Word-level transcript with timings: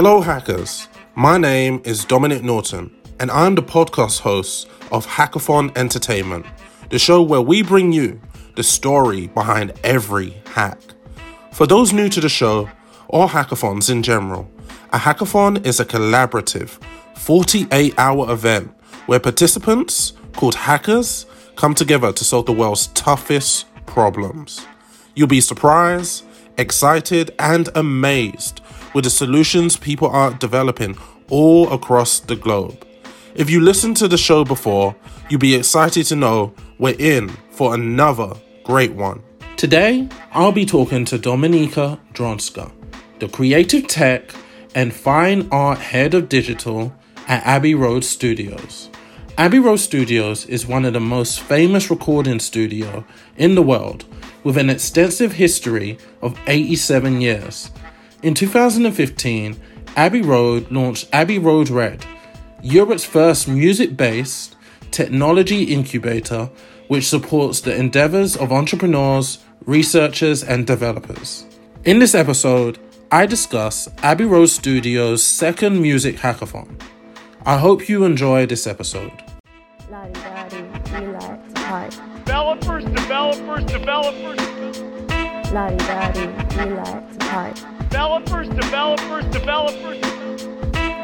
Hello, 0.00 0.20
hackers. 0.20 0.86
My 1.16 1.38
name 1.38 1.82
is 1.84 2.04
Dominic 2.04 2.44
Norton, 2.44 2.94
and 3.18 3.32
I'm 3.32 3.56
the 3.56 3.64
podcast 3.64 4.20
host 4.20 4.68
of 4.92 5.04
Hackathon 5.04 5.76
Entertainment, 5.76 6.46
the 6.90 7.00
show 7.00 7.20
where 7.20 7.40
we 7.40 7.64
bring 7.64 7.90
you 7.90 8.20
the 8.54 8.62
story 8.62 9.26
behind 9.26 9.72
every 9.82 10.40
hack. 10.54 10.78
For 11.52 11.66
those 11.66 11.92
new 11.92 12.08
to 12.10 12.20
the 12.20 12.28
show, 12.28 12.70
or 13.08 13.26
hackathons 13.26 13.90
in 13.90 14.04
general, 14.04 14.48
a 14.92 14.98
hackathon 14.98 15.66
is 15.66 15.80
a 15.80 15.84
collaborative 15.84 16.78
48 17.16 17.98
hour 17.98 18.30
event 18.30 18.70
where 19.06 19.18
participants, 19.18 20.12
called 20.34 20.54
hackers, 20.54 21.26
come 21.56 21.74
together 21.74 22.12
to 22.12 22.24
solve 22.24 22.46
the 22.46 22.52
world's 22.52 22.86
toughest 22.94 23.66
problems. 23.86 24.64
You'll 25.16 25.26
be 25.26 25.40
surprised, 25.40 26.24
excited, 26.56 27.34
and 27.40 27.68
amazed 27.74 28.60
with 28.98 29.04
the 29.04 29.10
solutions 29.10 29.76
people 29.76 30.08
are 30.08 30.34
developing 30.34 30.98
all 31.30 31.72
across 31.72 32.18
the 32.18 32.34
globe. 32.34 32.84
If 33.36 33.48
you 33.48 33.60
listened 33.60 33.96
to 33.98 34.08
the 34.08 34.18
show 34.18 34.42
before, 34.42 34.96
you'll 35.30 35.38
be 35.38 35.54
excited 35.54 36.06
to 36.06 36.16
know 36.16 36.52
we're 36.80 36.96
in 36.98 37.28
for 37.52 37.74
another 37.74 38.34
great 38.64 38.90
one. 38.94 39.22
Today, 39.56 40.08
I'll 40.32 40.50
be 40.50 40.66
talking 40.66 41.04
to 41.04 41.16
Dominika 41.16 42.00
Dronska, 42.12 42.72
the 43.20 43.28
creative 43.28 43.86
tech 43.86 44.34
and 44.74 44.92
fine 44.92 45.48
art 45.52 45.78
head 45.78 46.12
of 46.12 46.28
digital 46.28 46.92
at 47.28 47.46
Abbey 47.46 47.76
Road 47.76 48.02
Studios. 48.02 48.90
Abbey 49.36 49.60
Road 49.60 49.76
Studios 49.76 50.44
is 50.46 50.66
one 50.66 50.84
of 50.84 50.92
the 50.92 50.98
most 50.98 51.38
famous 51.38 51.88
recording 51.88 52.40
studio 52.40 53.04
in 53.36 53.54
the 53.54 53.62
world 53.62 54.06
with 54.42 54.56
an 54.56 54.68
extensive 54.68 55.34
history 55.34 55.98
of 56.20 56.36
87 56.48 57.20
years. 57.20 57.70
In 58.20 58.34
2015, 58.34 59.56
Abbey 59.94 60.22
Road 60.22 60.72
launched 60.72 61.08
Abbey 61.12 61.38
Road 61.38 61.70
Red, 61.70 62.04
Europe's 62.62 63.04
first 63.04 63.46
music 63.46 63.96
based 63.96 64.56
technology 64.90 65.62
incubator 65.64 66.50
which 66.88 67.06
supports 67.06 67.60
the 67.60 67.76
endeavors 67.76 68.36
of 68.36 68.50
entrepreneurs, 68.50 69.38
researchers, 69.66 70.42
and 70.42 70.66
developers. 70.66 71.46
In 71.84 72.00
this 72.00 72.16
episode, 72.16 72.80
I 73.12 73.24
discuss 73.26 73.88
Abbey 74.02 74.24
Road 74.24 74.46
Studios' 74.46 75.22
second 75.22 75.80
music 75.80 76.16
hackathon. 76.16 76.80
I 77.46 77.58
hope 77.58 77.88
you 77.88 78.02
enjoy 78.02 78.46
this 78.46 78.66
episode. 78.66 79.12
Developers, 82.24 82.84
developers, 82.84 83.64
developers. 83.64 84.38
La-di-da-di, 87.90 88.40
relax, 88.40 88.44
pipe. 88.44 88.44
Developers, 88.44 88.48
developers, 88.48 89.24
developers. 89.30 90.00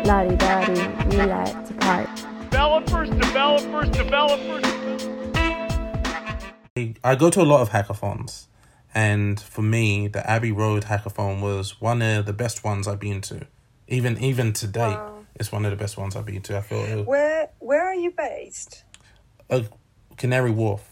La-di-da-di, 0.07 1.17
relax, 1.17 1.73
pipe. 1.81 2.09
Developers, 2.51 3.11
developers, 3.11 3.89
developers. 3.91 4.65
I 7.05 7.15
go 7.15 7.31
to 7.31 7.41
a 7.41 7.45
lot 7.45 7.61
of 7.63 7.71
hackathons, 7.71 8.47
and 8.95 9.41
for 9.41 9.63
me, 9.63 10.09
the 10.09 10.29
Abbey 10.29 10.53
Road 10.53 10.85
hackathon 10.85 11.41
was 11.41 11.81
one 11.81 12.03
of 12.03 12.27
the 12.27 12.33
best 12.33 12.65
ones 12.65 12.87
I've 12.89 13.01
been 13.01 13.21
to. 13.23 13.47
Even 13.89 14.19
even 14.19 14.53
to 14.55 14.67
date, 14.67 14.95
Wow. 14.97 15.25
it's 15.37 15.53
one 15.53 15.65
of 15.65 15.71
the 15.71 15.77
best 15.77 15.97
ones 15.97 16.17
I've 16.17 16.27
been 16.27 16.43
to. 16.43 16.57
I 16.59 16.61
feel 16.63 17.05
Where 17.05 17.51
where 17.61 17.85
are 17.87 17.95
you 17.95 18.11
based? 18.11 18.85
uh, 19.51 19.63
Canary 20.17 20.51
Wharf. 20.51 20.83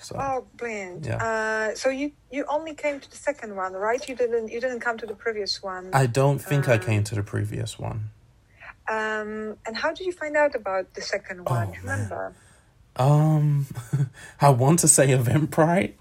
So 0.00 0.16
Oh, 0.18 0.46
brilliant. 0.56 1.06
Yeah. 1.06 1.16
Uh, 1.16 1.74
so 1.74 1.88
you 1.88 2.12
you 2.30 2.44
only 2.48 2.74
came 2.74 3.00
to 3.00 3.10
the 3.10 3.16
second 3.16 3.56
one, 3.56 3.72
right? 3.72 4.06
You 4.08 4.14
didn't 4.14 4.48
you 4.48 4.60
didn't 4.60 4.80
come 4.80 4.98
to 4.98 5.06
the 5.06 5.14
previous 5.14 5.62
one. 5.62 5.90
I 5.92 6.06
don't 6.06 6.38
think 6.38 6.68
I 6.68 6.78
came 6.78 7.04
to 7.04 7.14
the 7.14 7.22
previous 7.22 7.78
one. 7.78 8.10
Um, 8.88 9.56
and 9.66 9.76
how 9.76 9.92
did 9.92 10.06
you 10.06 10.12
find 10.12 10.36
out 10.36 10.54
about 10.54 10.92
the 10.94 11.00
second 11.00 11.48
one? 11.48 11.68
Oh, 11.68 11.70
Do 11.72 11.76
you 11.78 11.82
remember? 11.88 12.34
Um, 12.96 13.66
I 14.40 14.50
want 14.50 14.80
to 14.80 14.88
say 14.88 15.08
Eventbrite. 15.08 15.94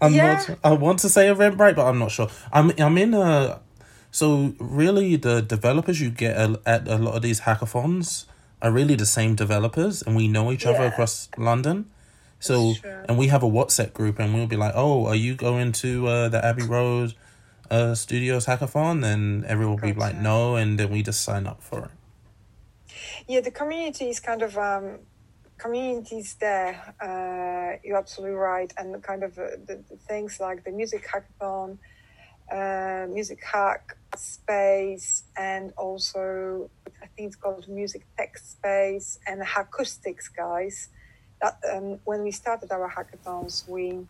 I'm 0.00 0.12
Yeah. 0.12 0.44
not. 0.48 0.58
I 0.64 0.72
want 0.72 0.98
to 1.00 1.08
say 1.08 1.26
Eventbrite, 1.28 1.76
but 1.76 1.86
I'm 1.86 1.98
not 1.98 2.10
sure. 2.10 2.28
I'm. 2.52 2.72
I'm 2.78 2.98
in 2.98 3.14
a. 3.14 3.60
So 4.10 4.54
really, 4.58 5.16
the 5.16 5.40
developers 5.42 6.00
you 6.00 6.10
get 6.10 6.36
at 6.66 6.88
a 6.88 6.96
lot 6.98 7.14
of 7.14 7.22
these 7.22 7.40
hackathons 7.42 8.24
are 8.60 8.72
really 8.72 8.94
the 8.96 9.06
same 9.06 9.34
developers, 9.34 10.02
and 10.02 10.16
we 10.16 10.26
know 10.28 10.50
each 10.50 10.66
other 10.66 10.84
across 10.86 11.28
London. 11.36 11.86
So 12.40 12.74
and 13.08 13.18
we 13.18 13.28
have 13.28 13.42
a 13.42 13.46
WhatsApp 13.48 13.92
group, 13.92 14.18
and 14.18 14.32
we'll 14.34 14.46
be 14.46 14.56
like, 14.56 14.72
"Oh, 14.74 15.06
are 15.06 15.14
you 15.16 15.34
going 15.34 15.72
to 15.72 16.06
uh, 16.06 16.28
the 16.28 16.44
Abbey 16.44 16.62
Road 16.62 17.14
uh, 17.70 17.94
Studios 17.94 18.46
hackathon?" 18.46 19.04
And 19.04 19.44
everyone 19.44 19.76
will 19.76 19.82
be 19.82 19.92
like, 19.92 20.16
"No," 20.16 20.56
and 20.56 20.78
then 20.78 20.90
we 20.90 21.02
just 21.02 21.22
sign 21.22 21.46
up 21.46 21.62
for 21.62 21.86
it. 21.86 21.90
Yeah, 23.26 23.40
the 23.40 23.50
community 23.50 24.08
is 24.08 24.20
kind 24.20 24.42
of 24.42 24.56
um, 24.56 25.00
communities 25.58 26.36
there. 26.40 26.94
Uh, 27.00 27.78
you're 27.84 27.98
absolutely 27.98 28.36
right, 28.36 28.72
and 28.78 28.94
the 28.94 28.98
kind 28.98 29.22
of 29.24 29.36
uh, 29.38 29.58
the, 29.66 29.82
the 29.90 29.96
things 29.96 30.38
like 30.40 30.64
the 30.64 30.70
music 30.70 31.06
hackathon, 31.08 31.78
uh, 32.52 33.06
music 33.12 33.40
hack 33.44 33.96
space, 34.16 35.24
and 35.36 35.72
also 35.76 36.70
I 37.02 37.06
think 37.06 37.28
it's 37.28 37.36
called 37.36 37.68
music 37.68 38.06
tech 38.16 38.38
space 38.38 39.18
and 39.26 39.40
the 39.40 39.46
acoustics 39.58 40.28
guys. 40.28 40.88
That 41.40 41.58
um, 41.72 42.00
when 42.04 42.22
we 42.22 42.30
started 42.30 42.72
our 42.72 42.90
hackathons, 42.90 43.68
we 43.68 44.06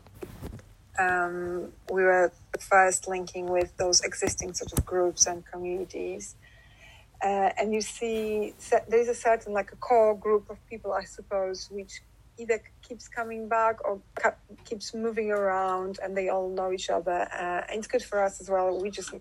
um, 0.98 1.72
we 1.90 2.02
were 2.02 2.32
first 2.58 3.06
linking 3.06 3.46
with 3.46 3.76
those 3.76 4.00
existing 4.00 4.54
sort 4.54 4.72
of 4.72 4.84
groups 4.84 5.26
and 5.26 5.44
communities. 5.46 6.36
Uh, 7.22 7.50
and 7.58 7.74
you 7.74 7.80
see 7.80 8.54
there's 8.88 9.08
a 9.08 9.14
certain 9.14 9.52
like 9.52 9.72
a 9.72 9.76
core 9.76 10.16
group 10.16 10.48
of 10.50 10.56
people 10.68 10.92
i 10.92 11.02
suppose 11.02 11.68
which 11.72 12.00
either 12.38 12.62
keeps 12.82 13.08
coming 13.08 13.48
back 13.48 13.84
or 13.84 14.00
keeps 14.64 14.94
moving 14.94 15.30
around 15.30 15.98
and 16.02 16.16
they 16.16 16.28
all 16.28 16.48
know 16.48 16.72
each 16.72 16.88
other. 16.88 17.28
Uh, 17.32 17.62
and 17.68 17.78
it's 17.78 17.88
good 17.88 18.02
for 18.02 18.22
us 18.22 18.40
as 18.40 18.48
well. 18.48 18.80
We 18.80 18.90
just 18.90 19.12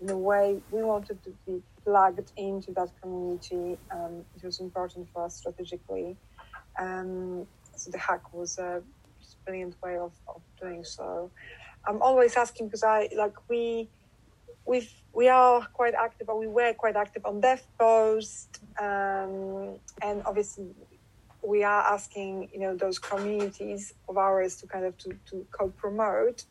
in 0.00 0.10
a 0.10 0.18
way 0.18 0.60
we 0.70 0.82
wanted 0.82 1.22
to 1.22 1.32
be 1.46 1.62
plugged 1.84 2.32
into 2.36 2.72
that 2.72 2.90
community. 3.00 3.78
Um, 3.90 4.24
it 4.36 4.44
was 4.44 4.58
important 4.60 5.08
for 5.12 5.24
us 5.24 5.36
strategically 5.36 6.16
um, 6.78 7.46
so 7.74 7.90
the 7.90 7.98
hack 7.98 8.32
was 8.32 8.58
a 8.58 8.82
brilliant 9.44 9.74
way 9.82 9.96
of, 9.96 10.12
of 10.28 10.40
doing 10.60 10.84
so 10.84 11.30
i'm 11.86 12.00
always 12.00 12.36
asking 12.36 12.66
because 12.66 12.82
i 12.82 13.08
like 13.16 13.34
we 13.48 13.88
we've 14.66 14.90
we 15.12 15.28
are 15.28 15.66
quite 15.72 15.94
active, 15.94 16.28
or 16.28 16.38
we 16.38 16.48
were 16.48 16.74
quite 16.74 16.96
active 16.96 17.24
on 17.24 17.40
DevPost, 17.40 18.48
um, 18.80 19.78
and 20.02 20.22
obviously 20.26 20.66
we 21.42 21.62
are 21.62 21.82
asking 21.82 22.48
you 22.52 22.60
know 22.60 22.74
those 22.76 22.98
communities 22.98 23.94
of 24.08 24.16
ours 24.16 24.56
to 24.56 24.66
kind 24.66 24.84
of 24.84 24.96
to, 24.98 25.10
to 25.30 25.46
co-promote. 25.52 26.44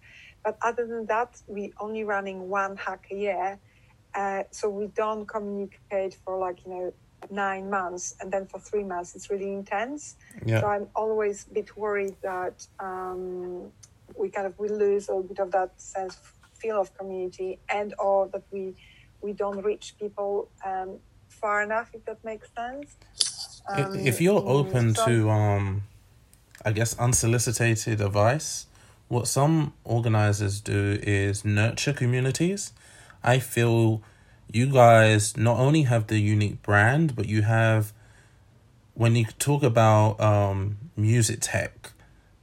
But 0.44 0.58
other 0.62 0.86
than 0.86 1.06
that, 1.08 1.42
we 1.48 1.72
only 1.80 2.04
running 2.04 2.50
one 2.50 2.76
hack 2.76 3.06
a 3.12 3.16
year, 3.16 3.60
uh, 4.14 4.44
so 4.52 4.70
we 4.70 4.88
don't 4.88 5.26
communicate 5.26 6.18
for 6.24 6.38
like 6.38 6.66
you 6.66 6.72
know 6.72 6.94
nine 7.32 7.70
months, 7.70 8.16
and 8.20 8.32
then 8.32 8.46
for 8.46 8.60
three 8.60 8.84
months 8.84 9.16
it's 9.16 9.30
really 9.30 9.52
intense. 9.54 10.16
Yeah. 10.46 10.62
So 10.62 10.68
I'm 10.68 10.88
always 10.96 11.46
a 11.50 11.54
bit 11.54 11.76
worried 11.78 12.16
that 12.22 12.66
um, 12.80 13.72
we 14.16 14.30
kind 14.30 14.48
of 14.48 14.58
we 14.60 14.70
lose 14.70 15.10
a 15.10 15.16
bit 15.22 15.40
of 15.40 15.52
that 15.52 15.72
sense 15.82 16.18
feel 16.56 16.80
of 16.80 16.98
community 16.98 17.60
and 17.70 17.94
or 18.00 18.28
that 18.34 18.44
we 18.52 18.74
we 19.22 19.34
don't 19.34 19.62
reach 19.64 19.96
people 20.00 20.50
um, 20.66 20.98
far 21.28 21.62
enough 21.62 21.90
if 21.94 22.06
that 22.06 22.24
makes 22.24 22.50
sense. 22.56 22.96
Um, 23.68 23.96
if 23.96 24.20
you're 24.22 24.44
open 24.46 24.94
some- 24.94 25.10
to 25.10 25.30
um 25.30 25.84
i 26.66 26.72
guess 26.72 26.98
unsolicited 27.00 28.02
advice 28.02 28.68
what 29.08 29.26
some 29.28 29.72
organizers 29.86 30.60
do 30.60 31.00
is 31.02 31.46
nurture 31.46 31.94
communities 31.94 32.74
i 33.24 33.40
feel 33.40 34.02
you 34.54 34.68
guys 34.68 35.36
not 35.36 35.58
only 35.60 35.84
have 35.84 36.08
the 36.08 36.20
unique 36.20 36.62
brand 36.62 37.16
but 37.16 37.28
you 37.28 37.42
have 37.42 37.92
when 38.94 39.16
you 39.16 39.26
talk 39.40 39.64
about 39.64 40.20
um 40.22 40.78
music 40.96 41.40
tech 41.42 41.92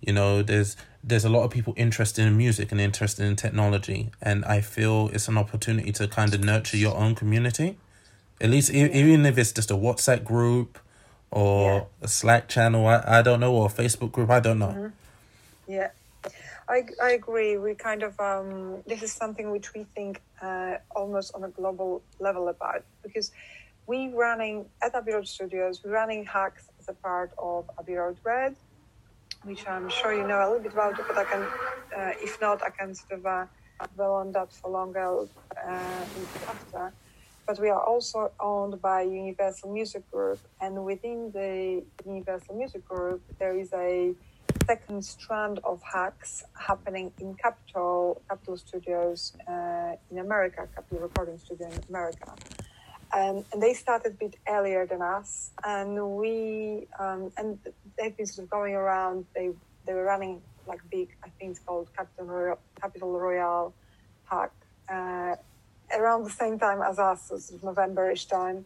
you 0.00 0.12
know 0.12 0.42
there's 0.42 0.76
there's 1.02 1.24
a 1.24 1.28
lot 1.30 1.44
of 1.44 1.50
people 1.50 1.72
interested 1.76 2.26
in 2.26 2.36
music 2.36 2.70
and 2.72 2.78
interested 2.80 3.24
in 3.24 3.34
technology. 3.34 4.10
And 4.20 4.44
i 4.44 4.60
feel 4.60 5.08
it's 5.14 5.28
an 5.28 5.38
opportunity 5.38 5.92
to 5.92 6.06
kind 6.08 6.34
of 6.34 6.44
nurture 6.44 6.76
your 6.76 6.94
own 6.94 7.14
community. 7.14 7.78
At 8.40 8.50
least 8.50 8.70
even 8.70 9.24
if 9.24 9.38
it's 9.38 9.52
just 9.52 9.70
a 9.70 9.74
whatsapp 9.74 10.24
group 10.24 10.78
or 11.30 11.72
Yeah. 11.72 11.84
a 12.02 12.08
slack 12.08 12.48
channel 12.48 12.86
I, 12.86 13.02
I 13.06 13.22
don't 13.22 13.40
know 13.40 13.54
or 13.54 13.66
a 13.66 13.70
facebook 13.70 14.12
group 14.12 14.28
i 14.30 14.40
don't 14.40 14.58
know. 14.58 14.92
Yeah, 15.68 15.90
I, 16.70 16.84
I 17.02 17.10
agree. 17.12 17.58
We 17.58 17.74
kind 17.74 18.04
of 18.04 18.18
um, 18.20 18.82
this 18.86 19.02
is 19.02 19.12
something 19.12 19.50
which 19.50 19.74
we 19.74 19.82
think 19.96 20.22
uh, 20.40 20.74
almost 20.94 21.34
on 21.34 21.42
a 21.42 21.48
global 21.48 22.02
level 22.20 22.46
about 22.46 22.84
because 23.02 23.32
we 23.88 24.12
running 24.14 24.66
at 24.80 24.94
Abbey 24.94 25.12
Road 25.12 25.26
Studios. 25.26 25.82
We're 25.82 25.90
running 25.90 26.24
hacks 26.24 26.68
as 26.78 26.88
a 26.88 26.92
part 26.92 27.32
of 27.38 27.68
Abbey 27.76 27.94
Road 27.94 28.18
Red, 28.22 28.54
which 29.42 29.66
I'm 29.66 29.88
sure 29.88 30.12
you 30.14 30.24
know 30.24 30.38
a 30.38 30.46
little 30.46 30.62
bit 30.62 30.72
about, 30.72 30.94
but 30.96 31.18
I 31.18 31.24
can, 31.24 31.42
uh, 31.42 32.12
if 32.22 32.40
not, 32.40 32.62
I 32.62 32.70
can 32.70 32.94
sort 32.94 33.18
of 33.18 33.26
uh, 33.26 33.46
well 33.96 34.14
on 34.14 34.30
that 34.32 34.52
for 34.52 34.70
longer 34.70 35.26
uh, 35.66 36.04
after. 36.46 36.92
But 37.48 37.58
we 37.58 37.68
are 37.68 37.82
also 37.82 38.30
owned 38.38 38.80
by 38.80 39.02
Universal 39.02 39.72
Music 39.72 40.08
Group, 40.12 40.38
and 40.60 40.84
within 40.84 41.32
the 41.32 41.82
Universal 42.06 42.54
Music 42.54 42.84
Group, 42.84 43.22
there 43.40 43.58
is 43.58 43.72
a 43.72 44.14
second 44.70 45.04
strand 45.04 45.58
of 45.64 45.82
hacks 45.82 46.44
happening 46.68 47.10
in 47.18 47.34
Capitol 47.34 48.22
Capitol 48.28 48.56
Studios 48.56 49.32
uh, 49.48 49.92
in 50.10 50.18
America, 50.18 50.60
Capitol 50.76 51.00
Recording 51.08 51.38
Studio 51.38 51.66
in 51.66 51.80
America. 51.88 52.28
Um, 53.16 53.36
and 53.50 53.60
they 53.64 53.74
started 53.74 54.12
a 54.12 54.18
bit 54.24 54.36
earlier 54.46 54.86
than 54.86 55.02
us, 55.02 55.50
and 55.64 55.90
we 56.20 56.86
um, 57.04 57.22
and 57.36 57.58
they've 57.96 58.16
been 58.16 58.30
sort 58.32 58.44
of 58.44 58.50
going 58.58 58.74
around. 58.82 59.16
They 59.34 59.48
they 59.86 59.94
were 59.98 60.04
running 60.04 60.40
like 60.70 60.82
big, 60.88 61.08
I 61.26 61.28
think 61.36 61.48
it's 61.52 61.62
called 61.66 61.86
Capitol 61.96 62.26
Royal, 62.26 62.58
Capitol 62.80 63.12
Royale 63.18 63.74
hack 64.30 64.52
uh, 64.88 65.34
around 65.98 66.20
the 66.30 66.36
same 66.42 66.56
time 66.60 66.80
as 66.90 66.96
us, 67.00 67.28
so 67.28 67.38
sort 67.38 67.58
of 67.58 67.64
November-ish 67.64 68.26
time, 68.26 68.64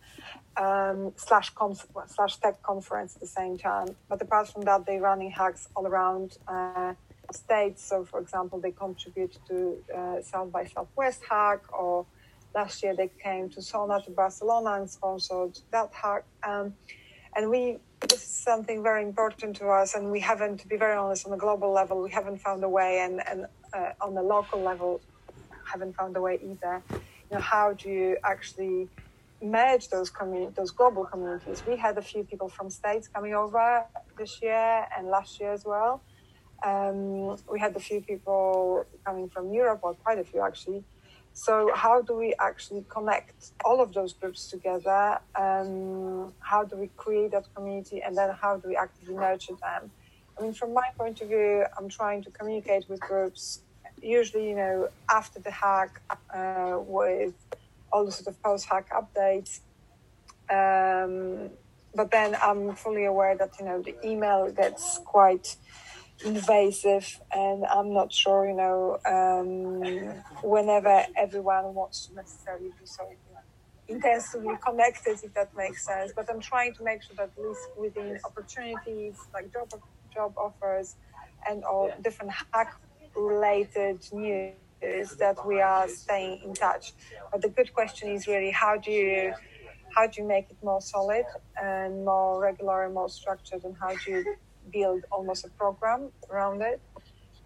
um, 0.56 1.12
slash 1.16 1.50
conf- 1.50 1.86
slash 2.06 2.36
tech 2.36 2.62
conference 2.62 3.14
at 3.16 3.20
the 3.20 3.26
same 3.26 3.58
time. 3.58 3.96
But 4.08 4.22
apart 4.22 4.48
from 4.48 4.62
that, 4.62 4.86
they're 4.86 5.00
running 5.00 5.30
hacks 5.30 5.68
all 5.74 5.86
around 5.86 6.38
uh, 6.48 6.94
states. 7.32 7.82
So, 7.84 8.04
for 8.04 8.20
example, 8.20 8.60
they 8.60 8.70
contribute 8.70 9.38
to 9.48 9.76
uh, 9.96 10.22
South 10.22 10.52
by 10.52 10.64
Southwest 10.66 11.22
hack, 11.28 11.62
or 11.72 12.06
last 12.54 12.82
year 12.82 12.94
they 12.94 13.10
came 13.22 13.48
to 13.50 13.60
Sónar 13.60 14.04
to 14.04 14.10
Barcelona 14.10 14.74
and 14.80 14.90
sponsored 14.90 15.58
that 15.70 15.90
hack. 15.92 16.24
Um, 16.42 16.74
and 17.36 17.50
we 17.50 17.78
this 18.08 18.22
is 18.22 18.28
something 18.28 18.82
very 18.82 19.02
important 19.02 19.56
to 19.56 19.68
us, 19.68 19.94
and 19.94 20.10
we 20.10 20.20
haven't, 20.20 20.58
to 20.58 20.68
be 20.68 20.76
very 20.76 20.96
honest, 20.96 21.26
on 21.26 21.32
a 21.32 21.36
global 21.36 21.72
level, 21.72 22.02
we 22.02 22.10
haven't 22.10 22.38
found 22.38 22.62
a 22.62 22.68
way, 22.68 23.00
and 23.00 23.26
and 23.26 23.46
uh, 23.72 23.92
on 24.00 24.14
the 24.14 24.22
local 24.22 24.60
level, 24.60 25.00
haven't 25.64 25.96
found 25.96 26.16
a 26.16 26.20
way 26.20 26.38
either. 26.42 26.82
You 26.90 27.00
know, 27.32 27.40
how 27.40 27.72
do 27.72 27.88
you 27.88 28.16
actually 28.22 28.88
merge 29.44 29.88
those 29.88 30.10
community, 30.10 30.52
those 30.56 30.70
global 30.70 31.04
communities? 31.04 31.62
We 31.66 31.76
had 31.76 31.96
a 31.98 32.02
few 32.02 32.24
people 32.24 32.48
from 32.48 32.70
states 32.70 33.08
coming 33.08 33.34
over 33.34 33.84
this 34.18 34.40
year 34.42 34.86
and 34.96 35.08
last 35.08 35.40
year 35.40 35.52
as 35.52 35.64
well. 35.64 36.02
Um, 36.64 37.36
we 37.50 37.60
had 37.60 37.76
a 37.76 37.80
few 37.80 38.00
people 38.00 38.86
coming 39.04 39.28
from 39.28 39.52
Europe, 39.52 39.80
or 39.82 39.94
quite 39.94 40.18
a 40.18 40.24
few 40.24 40.40
actually. 40.40 40.82
So, 41.36 41.70
how 41.74 42.00
do 42.00 42.14
we 42.14 42.32
actually 42.38 42.84
connect 42.88 43.52
all 43.64 43.82
of 43.82 43.92
those 43.92 44.12
groups 44.12 44.48
together? 44.48 45.18
Um, 45.34 46.32
how 46.38 46.64
do 46.64 46.76
we 46.76 46.88
create 46.96 47.32
that 47.32 47.46
community, 47.54 48.02
and 48.02 48.16
then 48.16 48.30
how 48.40 48.56
do 48.56 48.68
we 48.68 48.76
actively 48.76 49.16
nurture 49.16 49.56
them? 49.60 49.90
I 50.38 50.42
mean, 50.42 50.54
from 50.54 50.72
my 50.72 50.88
point 50.96 51.20
of 51.20 51.28
view, 51.28 51.64
I'm 51.76 51.88
trying 51.88 52.22
to 52.22 52.30
communicate 52.30 52.88
with 52.88 53.00
groups 53.00 53.60
usually, 54.04 54.48
you 54.48 54.56
know, 54.56 54.88
after 55.10 55.40
the 55.40 55.50
hack 55.50 56.00
uh, 56.34 56.78
with 56.78 57.34
all 57.94 58.04
the 58.04 58.12
sort 58.12 58.26
of 58.26 58.42
post 58.42 58.66
hack 58.68 58.88
updates. 58.90 59.60
Um, 60.50 61.50
but 61.94 62.10
then 62.10 62.36
I'm 62.42 62.74
fully 62.74 63.04
aware 63.04 63.36
that, 63.36 63.52
you 63.58 63.64
know, 63.64 63.80
the 63.80 63.94
email 64.04 64.50
gets 64.50 64.98
quite 65.04 65.56
invasive 66.24 67.20
and 67.32 67.64
I'm 67.66 67.94
not 67.94 68.12
sure, 68.12 68.48
you 68.48 68.56
know, 68.56 68.98
um, 69.06 70.22
whenever 70.42 71.06
everyone 71.16 71.72
wants 71.74 72.06
to 72.06 72.14
necessarily 72.16 72.70
be 72.80 72.84
so 72.84 73.08
intensively 73.86 74.56
connected, 74.66 75.18
if 75.22 75.32
that 75.34 75.56
makes 75.56 75.86
sense. 75.86 76.12
But 76.16 76.28
I'm 76.28 76.40
trying 76.40 76.74
to 76.74 76.82
make 76.82 77.04
sure 77.04 77.14
that 77.16 77.30
at 77.36 77.44
least 77.44 77.60
within 77.78 78.18
opportunities 78.24 79.16
like 79.32 79.52
job, 79.52 79.72
job 80.12 80.32
offers 80.36 80.96
and 81.48 81.62
all 81.62 81.92
different 82.02 82.32
hack 82.32 82.74
related 83.14 84.00
news 84.12 84.54
that 85.18 85.46
we 85.46 85.60
are 85.60 85.88
staying 85.88 86.40
in 86.44 86.54
touch. 86.54 86.92
But 87.30 87.42
the 87.42 87.48
good 87.48 87.72
question 87.72 88.08
is 88.10 88.26
really 88.26 88.50
how 88.50 88.76
do 88.76 88.90
you 88.90 89.34
how 89.94 90.06
do 90.06 90.22
you 90.22 90.26
make 90.26 90.46
it 90.50 90.56
more 90.62 90.80
solid 90.80 91.24
and 91.62 92.04
more 92.04 92.40
regular 92.40 92.84
and 92.84 92.94
more 92.94 93.08
structured 93.08 93.62
and 93.64 93.76
how 93.80 93.94
do 93.94 94.10
you 94.10 94.36
build 94.72 95.04
almost 95.12 95.44
a 95.46 95.50
program 95.50 96.10
around 96.30 96.62
it? 96.62 96.80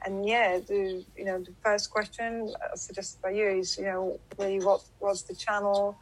And 0.04 0.26
yeah, 0.26 0.58
the 0.58 1.04
you 1.16 1.24
know 1.24 1.38
the 1.38 1.54
first 1.64 1.90
question 1.90 2.54
suggested 2.74 3.20
by 3.20 3.30
you 3.30 3.48
is 3.60 3.76
you 3.78 3.84
know 3.84 4.20
really 4.38 4.60
what 4.60 4.82
was 5.00 5.22
the 5.24 5.34
channel 5.34 5.98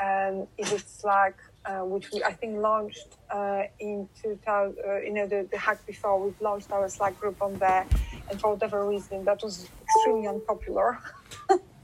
and 0.00 0.46
is 0.58 0.72
it 0.72 0.88
Slack 0.88 1.36
uh, 1.68 1.84
which 1.84 2.10
we 2.12 2.22
I 2.24 2.32
think 2.32 2.58
launched 2.58 3.08
uh, 3.30 3.64
in 3.78 4.08
2000. 4.22 4.76
Uh, 4.78 5.00
you 5.00 5.12
know 5.12 5.26
the, 5.26 5.46
the 5.50 5.58
hack 5.58 5.84
before 5.86 6.18
we've 6.18 6.40
launched 6.40 6.72
our 6.72 6.88
Slack 6.88 7.18
group 7.20 7.42
on 7.42 7.54
there, 7.58 7.84
and 8.30 8.40
for 8.40 8.54
whatever 8.54 8.88
reason 8.88 9.24
that 9.24 9.42
was 9.42 9.68
extremely 9.98 10.28
unpopular. 10.28 10.98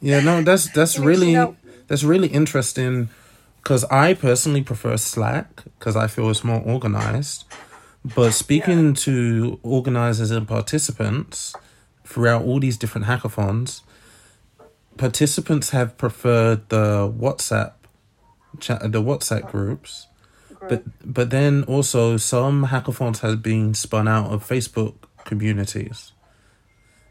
Yeah, 0.01 0.21
no, 0.21 0.43
that's 0.49 0.71
that's 0.73 0.99
really 0.99 1.31
you 1.33 1.37
know- 1.37 1.57
that's 1.87 2.05
really 2.05 2.29
interesting 2.29 3.09
because 3.57 3.85
I 3.85 4.15
personally 4.15 4.63
prefer 4.63 4.97
Slack 4.97 5.65
because 5.79 5.97
I 5.97 6.07
feel 6.07 6.31
it's 6.31 6.45
more 6.45 6.61
organized. 6.61 7.45
But 8.15 8.33
speaking 8.33 8.93
to 9.07 9.59
organizers 9.63 10.31
and 10.31 10.47
participants 10.47 11.55
throughout 12.05 12.43
all 12.45 12.61
these 12.61 12.77
different 12.77 13.07
hackathons, 13.07 13.81
participants 14.99 15.71
have 15.71 15.97
preferred 15.97 16.69
the 16.69 17.11
WhatsApp 17.19 17.73
chat, 18.61 18.81
the 18.93 19.03
WhatsApp 19.03 19.51
groups. 19.51 20.07
But 20.69 20.83
but 21.05 21.29
then 21.31 21.65
also 21.65 22.17
some 22.17 22.67
hackathons 22.69 23.19
have 23.21 23.43
been 23.43 23.75
spun 23.75 24.09
out 24.09 24.31
of 24.33 24.47
Facebook 24.47 24.95
communities, 25.25 26.13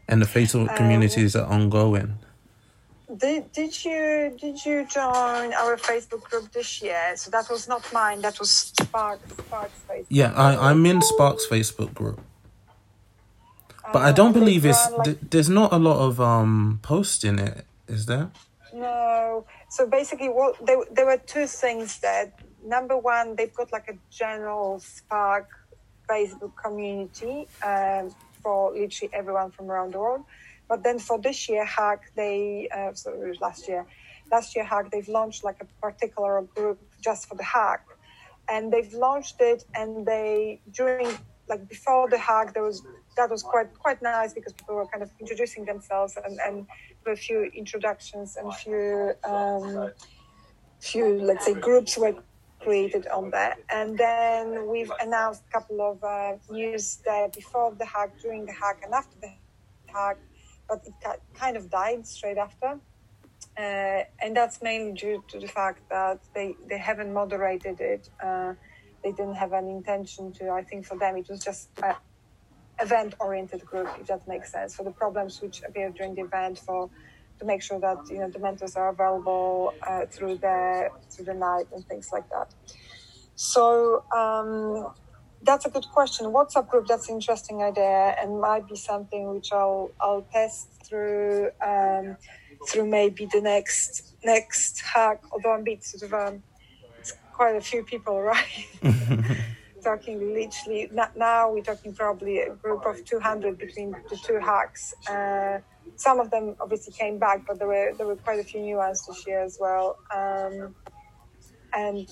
and 0.08 0.20
the 0.22 0.26
Facebook 0.26 0.74
communities 0.76 1.34
are 1.36 1.46
ongoing. 1.46 2.18
Did, 3.16 3.52
did 3.52 3.84
you 3.84 4.34
did 4.40 4.64
you 4.64 4.86
join 4.86 5.52
our 5.54 5.76
Facebook 5.76 6.22
group 6.24 6.50
this 6.52 6.82
year? 6.82 7.12
So 7.16 7.30
that 7.30 7.48
was 7.50 7.68
not 7.68 7.82
mine. 7.92 8.20
That 8.22 8.38
was 8.40 8.50
Spark 8.50 9.20
Spark's 9.38 9.78
Facebook. 9.88 10.06
Yeah, 10.08 10.32
I, 10.34 10.70
I'm 10.70 10.84
in 10.86 11.00
Sparks 11.02 11.46
Facebook 11.46 11.94
group. 11.94 12.20
But 13.92 14.02
I 14.02 14.12
don't 14.12 14.34
Uh, 14.34 14.40
believe 14.40 14.64
it's 14.64 14.90
like- 14.90 15.04
th- 15.04 15.18
there's 15.30 15.48
not 15.50 15.72
a 15.72 15.78
lot 15.78 15.98
of 16.08 16.20
um 16.20 16.80
posts 16.82 17.22
in 17.24 17.38
it, 17.38 17.66
is 17.86 18.06
there? 18.06 18.30
No. 18.72 19.44
So 19.68 19.86
basically, 19.86 20.28
what 20.28 20.56
there, 20.66 20.78
there 20.90 21.06
were 21.06 21.18
two 21.18 21.46
things 21.46 21.98
that 22.00 22.40
number 22.64 22.96
one, 22.96 23.36
they've 23.36 23.54
got 23.54 23.70
like 23.72 23.88
a 23.88 23.96
general 24.10 24.80
Spark 24.80 25.46
Facebook 26.08 26.52
community 26.64 27.46
um, 27.62 28.10
for 28.44 28.72
literally 28.72 29.12
everyone 29.20 29.50
from 29.50 29.70
around 29.70 29.94
the 29.94 29.98
world. 29.98 30.24
But 30.68 30.78
then 30.86 30.98
for 30.98 31.18
this 31.18 31.48
year, 31.48 31.64
Hack, 31.64 32.00
they 32.14 32.68
uh, 32.76 32.90
it 32.90 33.28
was 33.32 33.40
last 33.40 33.62
year, 33.68 33.82
last 34.30 34.54
year 34.54 34.64
Hack, 34.64 34.90
they've 34.92 35.12
launched 35.18 35.42
like 35.48 35.60
a 35.66 35.68
particular 35.86 36.42
group 36.54 36.78
just 37.02 37.28
for 37.28 37.36
the 37.40 37.48
Hack, 37.56 37.82
and 38.48 38.72
they've 38.72 38.94
launched 39.06 39.38
it, 39.40 39.64
and 39.74 40.06
they 40.06 40.60
during 40.78 41.08
like 41.48 41.68
before 41.68 42.08
the 42.08 42.18
hack 42.18 42.54
there 42.54 42.62
was 42.62 42.82
that 43.16 43.30
was 43.30 43.42
quite 43.42 43.70
quite 43.78 44.00
nice 44.02 44.32
because 44.32 44.52
people 44.54 44.74
were 44.74 44.86
kind 44.86 45.02
of 45.02 45.10
introducing 45.20 45.64
themselves 45.64 46.16
and 46.24 46.38
and 46.46 46.66
a 47.06 47.16
few 47.16 47.50
introductions 47.54 48.36
and 48.36 48.48
a 48.48 48.52
few 48.52 49.12
um, 49.24 49.90
few 50.80 51.06
let's 51.20 51.44
say 51.44 51.54
groups 51.54 51.98
were 51.98 52.14
created 52.64 53.06
on 53.08 53.30
that 53.30 53.58
and 53.70 53.96
then 53.98 54.66
we've 54.72 54.92
announced 55.00 55.42
a 55.48 55.52
couple 55.52 55.80
of 55.90 56.02
uh, 56.02 56.32
news 56.50 56.98
there 57.04 57.28
before 57.28 57.72
the 57.78 57.84
hack 57.84 58.10
during 58.20 58.46
the 58.46 58.52
hack 58.52 58.80
and 58.84 58.92
after 58.92 59.16
the 59.20 59.30
hack 59.92 60.18
but 60.68 60.80
it 60.86 60.94
kind 61.34 61.56
of 61.56 61.70
died 61.70 62.06
straight 62.06 62.38
after 62.38 62.80
uh, 63.56 64.02
and 64.20 64.36
that's 64.36 64.60
mainly 64.62 64.92
due 64.92 65.22
to 65.28 65.38
the 65.38 65.46
fact 65.46 65.88
that 65.88 66.18
they, 66.34 66.56
they 66.68 66.78
haven't 66.78 67.12
moderated 67.12 67.80
it. 67.80 68.08
Uh, 68.22 68.54
they 69.04 69.12
didn't 69.12 69.34
have 69.34 69.52
an 69.52 69.68
intention 69.68 70.32
to. 70.32 70.50
I 70.50 70.62
think 70.62 70.86
for 70.86 70.98
them 70.98 71.16
it 71.16 71.28
was 71.28 71.40
just 71.40 71.68
an 71.82 71.94
event-oriented 72.80 73.64
group, 73.64 73.88
if 74.00 74.08
that 74.08 74.26
makes 74.26 74.50
sense. 74.50 74.74
For 74.74 74.82
the 74.82 74.90
problems 74.90 75.40
which 75.40 75.62
appeared 75.62 75.94
during 75.94 76.14
the 76.16 76.22
event, 76.22 76.58
for 76.58 76.90
to 77.44 77.52
make 77.52 77.62
sure 77.62 77.78
that 77.78 77.98
you 78.10 78.18
know 78.18 78.28
the 78.28 78.38
mentors 78.38 78.76
are 78.76 78.88
available 78.88 79.74
uh, 79.86 80.06
through 80.06 80.36
the 80.36 80.88
through 81.10 81.26
the 81.26 81.34
night 81.34 81.66
and 81.72 81.86
things 81.86 82.10
like 82.12 82.28
that. 82.30 82.48
So 83.36 84.04
um, 84.12 84.92
that's 85.42 85.66
a 85.66 85.70
good 85.70 85.86
question. 85.92 86.26
WhatsApp 86.26 86.68
group, 86.68 86.86
that's 86.86 87.08
an 87.08 87.16
interesting 87.16 87.62
idea 87.62 88.16
and 88.20 88.40
might 88.40 88.66
be 88.68 88.76
something 88.76 89.34
which 89.34 89.52
I'll 89.52 89.90
I'll 90.00 90.26
test 90.32 90.68
through 90.86 91.50
um, 91.64 92.16
through 92.68 92.88
maybe 92.88 93.26
the 93.26 93.40
next 93.40 94.16
next 94.24 94.80
hack. 94.80 95.22
Although 95.32 95.52
I'm 95.52 95.60
a 95.60 95.64
bit 95.64 95.84
sort 95.84 96.02
of 96.04 96.14
um, 96.14 96.42
it's 96.98 97.12
quite 97.32 97.56
a 97.56 97.60
few 97.60 97.82
people, 97.84 98.20
right? 98.32 98.66
talking 99.84 100.18
literally 100.32 100.90
now 101.14 101.52
we're 101.52 101.62
talking 101.62 101.94
probably 101.94 102.38
a 102.38 102.54
group 102.54 102.86
of 102.86 103.04
200 103.04 103.58
between 103.58 103.90
the 104.08 104.16
two 104.16 104.38
hacks. 104.38 104.94
Uh, 105.06 105.58
some 105.96 106.20
of 106.20 106.30
them 106.30 106.56
obviously 106.60 106.92
came 106.92 107.18
back, 107.18 107.46
but 107.46 107.58
there 107.58 107.68
were 107.68 107.92
there 107.96 108.06
were 108.06 108.16
quite 108.16 108.40
a 108.40 108.44
few 108.44 108.60
new 108.60 108.76
ones 108.76 109.06
this 109.06 109.26
year 109.26 109.42
as 109.42 109.58
well. 109.60 109.96
Um, 110.14 110.74
and 111.74 112.08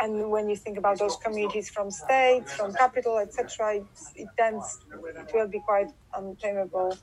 and 0.00 0.30
when 0.30 0.48
you 0.48 0.56
think 0.56 0.78
about 0.78 0.98
those 0.98 1.16
communities 1.16 1.68
from 1.70 1.90
states, 1.90 2.54
from 2.54 2.72
Capitol, 2.72 3.18
etc., 3.18 3.76
it, 3.76 3.84
it 4.16 4.28
tends 4.38 4.78
it 4.92 5.30
will 5.34 5.48
be 5.48 5.60
quite 5.60 5.88
untamable. 6.14 6.96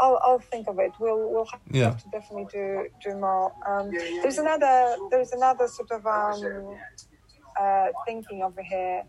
I'll, 0.00 0.18
I'll 0.22 0.38
think 0.38 0.68
of 0.68 0.78
it. 0.78 0.92
We'll 1.00 1.30
we'll 1.30 1.46
have 1.46 1.60
Yeah. 1.70 1.90
to 1.90 2.08
definitely 2.10 2.46
do 2.52 2.88
do 3.04 3.14
more. 3.18 3.52
Um, 3.66 3.90
there's 4.22 4.38
another 4.38 4.96
there's 5.10 5.32
another 5.32 5.66
sort 5.68 5.90
of 5.90 6.06
um, 6.06 6.76
uh, 7.60 7.86
thinking 8.06 8.42
over 8.42 8.62
here 8.62 9.02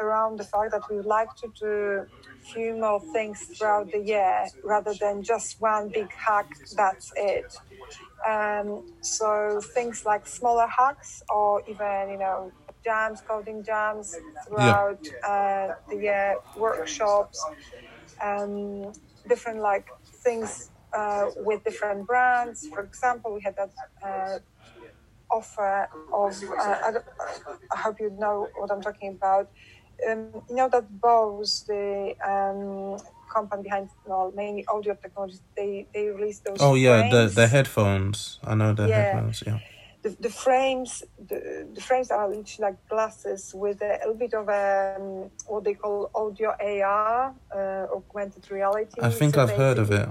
around 0.00 0.38
the 0.38 0.44
fact 0.44 0.70
that 0.72 0.82
we 0.90 0.96
would 0.96 1.06
like 1.06 1.34
to 1.36 1.48
do 1.58 2.06
few 2.52 2.76
more 2.80 3.00
things 3.14 3.40
throughout 3.58 3.90
the 3.92 4.00
year 4.04 4.46
rather 4.64 4.94
than 5.00 5.22
just 5.22 5.56
one 5.60 5.90
big 5.94 6.08
hack. 6.26 6.46
That's 6.76 7.10
it. 7.16 7.44
Um, 8.28 8.84
so 9.02 9.60
things 9.74 10.02
like 10.06 10.26
smaller 10.26 10.66
hacks 10.66 11.22
or 11.34 11.62
even 11.68 12.10
you 12.10 12.18
know 12.18 12.52
jams, 12.84 13.22
coding 13.28 13.64
jams 13.64 14.14
throughout 14.46 15.00
uh, 15.28 15.68
the 15.90 15.96
year, 15.96 16.36
workshops, 16.56 17.38
um, 18.24 18.92
different 19.28 19.60
like 19.60 19.86
things 20.24 20.70
uh, 20.96 21.26
with 21.36 21.64
different 21.64 22.06
brands. 22.06 22.68
For 22.74 22.84
example, 22.84 23.34
we 23.34 23.40
had 23.44 23.54
that 23.56 23.70
uh, 24.06 24.38
offer 25.30 25.88
of 26.14 26.34
uh, 26.60 26.76
I, 26.86 26.92
I 27.72 27.78
hope 27.78 27.96
you 28.00 28.10
know 28.18 28.48
what 28.58 28.70
I'm 28.70 28.82
talking 28.82 29.16
about. 29.16 29.48
Um, 30.08 30.42
you 30.48 30.56
know 30.56 30.68
that 30.68 30.86
Bose, 31.00 31.64
the 31.66 32.14
um, 32.24 32.98
company 33.32 33.62
behind 33.62 33.88
well, 34.04 34.32
mainly 34.34 34.64
audio 34.66 34.94
technologies, 34.94 35.42
they 35.56 35.86
they 35.94 36.08
released 36.08 36.44
those. 36.44 36.58
Oh 36.60 36.74
yeah, 36.74 37.02
the 37.02 37.08
frames. 37.08 37.34
the 37.34 37.46
headphones. 37.48 38.38
I 38.44 38.54
know 38.54 38.72
the 38.74 38.88
Yeah. 38.88 38.96
headphones. 38.96 39.42
Yeah. 39.46 39.58
the, 40.02 40.16
the 40.20 40.30
frames 40.30 41.02
the, 41.28 41.66
the 41.74 41.80
frames 41.80 42.10
are 42.10 42.28
literally 42.28 42.70
like 42.70 42.88
glasses 42.88 43.52
with 43.54 43.82
a, 43.82 43.98
little 44.00 44.14
bit 44.14 44.34
of 44.34 44.48
um, 44.48 45.30
what 45.46 45.64
they 45.64 45.74
call 45.74 46.10
audio 46.14 46.50
AR, 46.60 47.34
uh, 47.54 47.86
augmented 47.96 48.50
reality. 48.50 49.00
I 49.00 49.10
think 49.10 49.34
So 49.34 49.42
I've 49.42 49.56
heard 49.56 49.78
of 49.78 49.90
it. 49.90 50.08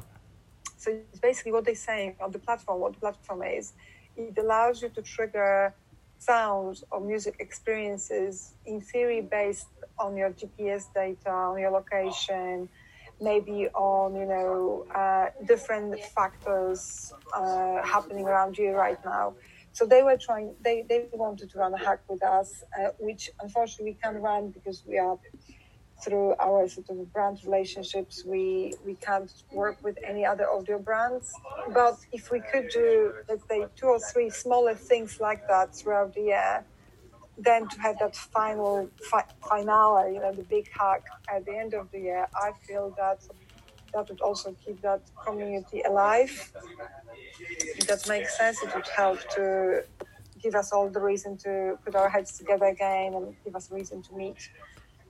So 0.77 0.91
it's 0.91 1.19
basically 1.19 1.53
what 1.53 1.65
they're 1.65 1.75
saying 1.91 2.15
on 2.19 2.31
the 2.31 2.39
platform. 2.39 2.81
What 2.81 2.93
the 2.93 2.99
platform 2.99 3.43
is, 3.43 3.73
it 4.17 4.37
allows 4.37 4.81
you 4.81 4.89
to 4.89 5.01
trigger 5.01 5.73
sounds 6.17 6.83
or 6.91 6.99
music 6.99 7.35
experiences 7.39 8.53
in 8.65 8.81
theory 8.81 9.21
based 9.21 9.67
on 9.99 10.17
your 10.17 10.31
GPS 10.31 10.93
data, 10.93 11.29
on 11.29 11.59
your 11.59 11.71
location, 11.71 12.69
maybe 13.21 13.67
on 13.73 14.15
you 14.15 14.25
know 14.25 14.85
uh, 14.93 15.27
different 15.45 15.99
factors 16.15 17.13
uh, 17.33 17.81
happening 17.83 18.25
around 18.25 18.57
you 18.57 18.71
right 18.71 19.03
now. 19.05 19.33
So 19.71 19.85
they 19.85 20.03
were 20.03 20.17
trying. 20.17 20.55
They 20.61 20.85
they 20.87 21.07
wanted 21.13 21.49
to 21.51 21.59
run 21.59 21.73
a 21.73 21.77
hack 21.77 22.01
with 22.09 22.23
us, 22.23 22.63
uh, 22.79 22.89
which 22.99 23.29
unfortunately 23.41 23.91
we 23.91 23.97
can't 24.01 24.21
run 24.21 24.49
because 24.49 24.83
we 24.87 24.97
are 24.97 25.17
through 26.03 26.35
our 26.39 26.67
sort 26.67 26.89
of 26.89 27.11
brand 27.13 27.39
relationships. 27.45 28.23
We 28.25 28.75
we 28.85 28.95
can't 28.95 29.31
work 29.51 29.77
with 29.83 29.97
any 30.03 30.25
other 30.25 30.49
audio 30.49 30.79
brands. 30.79 31.33
But 31.73 31.97
if 32.11 32.31
we 32.31 32.41
could 32.51 32.69
do 32.69 33.13
let's 33.29 33.43
say 33.49 33.65
two 33.75 33.87
or 33.87 33.99
three 33.99 34.29
smaller 34.29 34.75
things 34.75 35.19
like 35.19 35.47
that 35.47 35.75
throughout 35.75 36.13
the 36.13 36.21
year, 36.21 36.65
then 37.37 37.67
to 37.69 37.81
have 37.81 37.99
that 37.99 38.15
final 38.15 38.89
fi- 39.11 39.25
finale, 39.49 40.13
you 40.15 40.21
know, 40.21 40.33
the 40.33 40.43
big 40.43 40.67
hug 40.77 41.01
at 41.33 41.45
the 41.45 41.57
end 41.57 41.73
of 41.73 41.89
the 41.91 41.99
year, 41.99 42.27
I 42.35 42.51
feel 42.67 42.93
that 42.97 43.19
that 43.93 44.09
would 44.09 44.21
also 44.21 44.55
keep 44.65 44.81
that 44.83 45.01
community 45.25 45.81
alive. 45.87 46.53
If 47.65 47.87
that 47.87 48.07
makes 48.07 48.37
sense, 48.37 48.61
it 48.63 48.73
would 48.75 48.87
help 48.95 49.19
to 49.35 49.81
give 50.41 50.55
us 50.55 50.71
all 50.73 50.89
the 50.89 51.01
reason 51.01 51.37
to 51.39 51.77
put 51.85 51.95
our 51.95 52.09
heads 52.09 52.37
together 52.37 52.65
again 52.65 53.13
and 53.15 53.35
give 53.45 53.55
us 53.55 53.71
reason 53.71 54.01
to 54.03 54.15
meet 54.15 54.37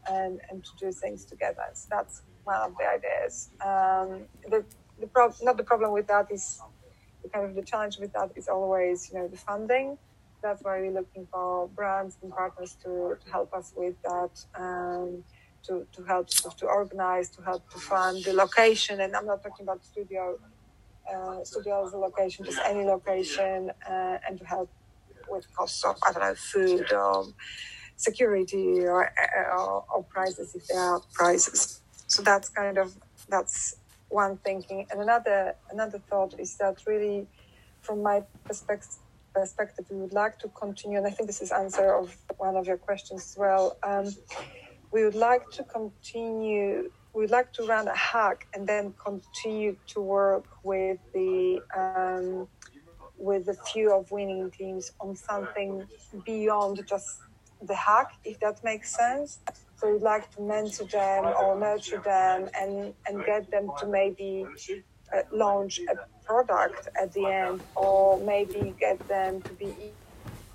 and, 0.10 0.40
and 0.52 0.64
to 0.64 0.72
do 0.80 0.92
things 0.92 1.26
together. 1.26 1.64
So 1.74 1.88
that's 1.92 2.24
one 2.44 2.62
of 2.62 2.74
the 2.80 2.86
ideas. 2.88 3.52
Um, 3.66 4.28
the 4.50 4.66
the 5.00 5.08
prob- 5.08 5.36
not 5.42 5.58
the 5.58 5.64
problem 5.64 5.92
with 5.94 6.08
that 6.08 6.28
is 6.32 6.60
kind 7.34 7.46
of 7.46 7.56
the 7.56 7.64
challenge 7.64 7.98
with 8.00 8.14
that 8.14 8.32
is 8.36 8.48
always 8.48 9.10
you 9.12 9.20
know 9.20 9.28
the 9.28 9.38
funding. 9.38 9.98
That's 10.46 10.62
why 10.62 10.80
we're 10.80 10.98
looking 11.02 11.26
for 11.34 11.68
brands 11.70 12.18
and 12.22 12.32
partners 12.32 12.78
to, 12.84 13.18
to 13.24 13.32
help 13.32 13.52
us 13.60 13.74
with 13.76 13.96
that. 14.04 14.34
Um, 14.64 15.24
to, 15.68 15.88
to 15.96 16.04
help 16.04 16.28
of 16.46 16.56
to 16.58 16.68
organize, 16.68 17.28
to 17.32 17.42
help 17.42 17.68
to 17.72 17.80
fund 17.80 18.24
the 18.24 18.34
location, 18.34 19.02
and 19.02 19.16
I'm 19.16 19.26
not 19.26 19.42
talking 19.42 19.64
about 19.64 19.84
studio, 19.84 20.38
uh, 21.12 21.44
studio 21.44 21.86
as 21.86 21.94
a 21.94 21.98
location, 21.98 22.46
just 22.46 22.60
any 22.64 22.84
location, 22.86 23.72
uh, 23.90 24.18
and 24.28 24.38
to 24.38 24.46
help 24.46 24.70
with 25.28 25.46
costs 25.56 25.84
of 25.84 25.96
I 26.08 26.12
don't 26.12 26.22
know 26.22 26.36
food 26.36 26.94
or 26.94 27.26
security 27.96 28.86
or, 28.86 29.12
or, 29.58 29.86
or 29.92 30.04
prices 30.04 30.54
if 30.54 30.68
there 30.68 30.80
are 30.80 31.02
prices. 31.14 31.82
So 32.06 32.22
that's 32.22 32.50
kind 32.50 32.78
of 32.78 32.96
that's 33.28 33.78
one 34.10 34.38
thinking, 34.38 34.86
and 34.92 35.02
another 35.02 35.56
another 35.72 36.00
thought 36.10 36.40
is 36.40 36.58
that 36.58 36.76
really, 36.86 37.28
from 37.82 38.04
my 38.04 38.22
perspective, 38.44 39.00
perspective, 39.36 39.86
we 39.90 39.98
would 39.98 40.14
like 40.14 40.36
to 40.40 40.48
continue, 40.64 40.98
and 40.98 41.08
I 41.08 41.12
think 41.16 41.28
this 41.28 41.42
is 41.42 41.52
answer 41.52 41.94
of 42.02 42.16
one 42.38 42.56
of 42.56 42.66
your 42.68 42.78
questions 42.78 43.22
as 43.30 43.36
well. 43.38 43.78
Um, 43.84 44.08
we 44.94 45.04
would 45.06 45.20
like 45.30 45.46
to 45.58 45.64
continue. 45.64 46.90
We'd 47.14 47.36
like 47.40 47.52
to 47.58 47.64
run 47.74 47.88
a 47.88 48.00
hack 48.14 48.48
and 48.54 48.68
then 48.72 48.94
continue 49.08 49.76
to 49.94 50.00
work 50.02 50.46
with 50.64 51.00
the 51.14 51.60
um, 51.82 52.48
with 53.18 53.48
a 53.48 53.58
few 53.72 53.94
of 53.98 54.12
winning 54.12 54.52
teams 54.52 54.92
on 55.00 55.16
something 55.16 55.72
beyond 56.26 56.76
just 56.88 57.10
the 57.62 57.76
hack, 57.76 58.10
if 58.24 58.40
that 58.40 58.64
makes 58.64 58.96
sense. 58.96 59.40
So 59.78 59.92
we'd 59.92 60.02
like 60.02 60.30
to 60.36 60.42
mentor 60.42 60.86
them 60.86 61.26
or 61.42 61.60
nurture 61.60 62.02
them 62.14 62.50
and, 62.60 62.94
and 63.08 63.26
get 63.26 63.50
them 63.52 63.70
to 63.80 63.88
maybe 63.88 64.46
uh, 65.14 65.22
launch 65.32 65.80
a 65.92 65.96
product 66.26 66.90
at 67.02 67.14
the 67.14 67.26
end 67.26 67.62
or 67.76 68.20
maybe 68.20 68.74
get 68.80 68.98
them 69.08 69.42
to 69.42 69.54
be 69.54 69.74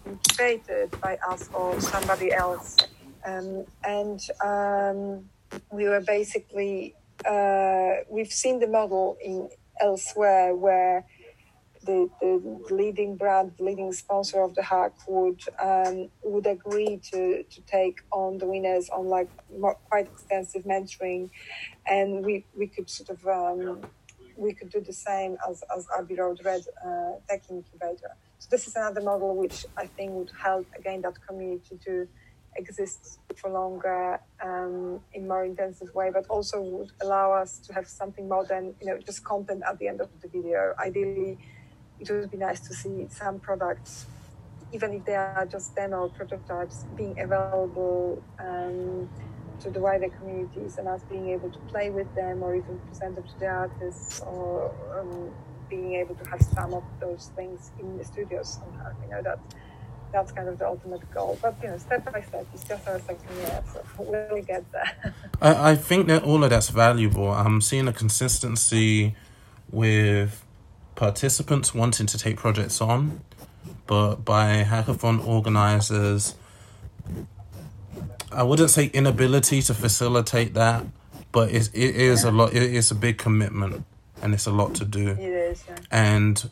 incubated 0.06 0.90
by 1.00 1.18
us 1.28 1.48
or 1.52 1.80
somebody 1.80 2.32
else. 2.32 2.76
Um, 3.24 3.64
and 3.84 4.20
um, 4.44 5.28
we 5.70 5.84
were 5.88 6.00
basically, 6.00 6.94
uh, 7.24 8.02
we've 8.08 8.32
seen 8.32 8.60
the 8.60 8.66
model 8.66 9.16
in 9.22 9.48
elsewhere 9.80 10.54
where 10.54 11.04
the, 11.84 12.10
the 12.20 12.74
leading 12.74 13.16
brand, 13.16 13.52
leading 13.58 13.92
sponsor 13.92 14.42
of 14.42 14.54
the 14.54 14.62
hack 14.62 14.92
would 15.08 15.40
um, 15.62 16.10
would 16.22 16.46
agree 16.46 17.00
to, 17.10 17.42
to 17.42 17.60
take 17.62 18.00
on 18.10 18.38
the 18.38 18.46
winners 18.46 18.90
on 18.90 19.06
like 19.06 19.28
mo- 19.58 19.78
quite 19.88 20.06
extensive 20.06 20.64
mentoring, 20.64 21.30
and 21.86 22.24
we, 22.24 22.44
we 22.54 22.66
could 22.66 22.90
sort 22.90 23.08
of 23.08 23.26
um, 23.26 23.80
we 24.40 24.54
could 24.54 24.70
do 24.70 24.80
the 24.80 24.92
same 24.92 25.37
as 25.49 25.62
as 25.76 25.87
Abbey 25.97 26.16
Road 26.16 26.38
Red 26.44 26.64
uh, 26.85 27.12
Tech 27.28 27.42
Incubator. 27.50 28.12
So 28.38 28.49
this 28.50 28.66
is 28.66 28.75
another 28.75 29.02
model 29.02 29.37
which 29.37 29.66
I 29.76 29.87
think 29.87 30.12
would 30.12 30.32
help 30.42 30.66
again 30.76 31.02
that 31.02 31.16
community 31.26 31.78
to 31.87 32.09
exist 32.56 33.20
for 33.37 33.50
longer 33.50 34.18
um, 34.42 35.00
in 35.12 35.28
more 35.28 35.44
intensive 35.44 35.94
way, 35.94 36.11
but 36.12 36.26
also 36.28 36.61
would 36.61 36.92
allow 37.02 37.32
us 37.32 37.59
to 37.66 37.73
have 37.75 37.87
something 37.87 38.28
more 38.28 38.44
than 38.44 38.75
you 38.80 38.87
know 38.88 38.99
just 38.99 39.23
content 39.25 39.62
at 39.68 39.78
the 39.78 39.87
end 39.88 40.00
of 40.00 40.09
the 40.23 40.28
video. 40.28 40.75
Ideally 40.78 41.38
it 42.00 42.11
would 42.11 42.30
be 42.30 42.38
nice 42.38 42.61
to 42.61 42.73
see 42.73 43.06
some 43.11 43.38
products, 43.38 44.06
even 44.73 44.94
if 44.94 45.04
they 45.04 45.14
are 45.14 45.47
just 45.50 45.76
demo 45.76 46.09
prototypes, 46.09 46.87
being 46.97 47.20
available 47.20 48.23
um, 48.38 49.09
to 49.61 49.71
the 49.71 49.81
wider 49.81 50.09
communities 50.09 50.79
and 50.79 50.88
us 50.88 51.02
being 51.11 51.31
able 51.31 51.50
to 51.50 51.59
play 51.61 51.90
with 51.90 52.12
them 52.14 52.43
or 52.43 52.55
even 52.55 52.79
present 52.88 53.14
them 53.14 53.25
to 53.25 53.38
the 53.38 53.47
artists 53.47 54.21
or 54.21 54.75
um, 54.99 55.31
being 55.69 55.95
able 55.95 56.14
to 56.14 56.29
have 56.29 56.43
some 56.43 56.75
of 56.75 56.85
those 57.00 57.31
things 57.37 57.71
in 57.79 57.97
the 57.99 58.05
studios 58.05 58.59
somehow. 58.61 58.90
You 59.05 59.11
know, 59.11 59.23
that 59.23 59.38
that's 60.12 60.33
kind 60.33 60.49
of 60.49 60.59
the 60.59 60.67
ultimate 60.67 61.09
goal. 61.12 61.38
But, 61.40 61.57
you 61.62 61.69
know, 61.69 61.79
step 61.79 62.11
by 62.12 62.21
step, 62.23 62.47
it's 62.52 62.64
just 62.64 62.87
our 62.88 62.99
second 63.00 63.37
year, 63.37 63.62
so 63.73 63.85
we'll 63.99 64.43
get 64.43 64.71
there. 64.73 65.14
I, 65.43 65.73
I 65.73 65.75
think 65.76 66.07
that 66.09 66.25
all 66.25 66.43
of 66.43 66.50
that's 66.50 66.69
valuable. 66.71 67.31
I'm 67.31 67.61
seeing 67.61 67.88
a 67.88 67.93
consistency 67.93 69.14
with 69.71 70.45
participants 70.95 71.75
wanting 71.75 72.07
to 72.07 72.19
take 72.19 72.37
projects 72.37 72.81
on, 72.81 73.21
but 73.87 74.17
by 74.17 74.64
hackathon 74.64 75.25
organizers, 75.26 76.35
I 78.32 78.42
wouldn't 78.42 78.70
say 78.70 78.87
inability 78.87 79.62
to 79.62 79.75
facilitate 79.75 80.54
that, 80.54 80.84
but 81.32 81.50
it's, 81.50 81.68
it 81.68 81.96
is 81.96 82.25
a 82.25 82.30
lot. 82.30 82.54
It 82.54 82.62
is 82.75 82.90
a 82.90 82.94
big 82.94 83.18
commitment, 83.18 83.84
and 84.22 84.34
it's 84.34 84.46
a 84.46 84.52
lot 84.52 84.75
to 84.76 84.84
do. 84.84 85.08
it 85.08 85.18
is, 85.20 85.64
yeah. 85.68 85.76
And 85.90 86.50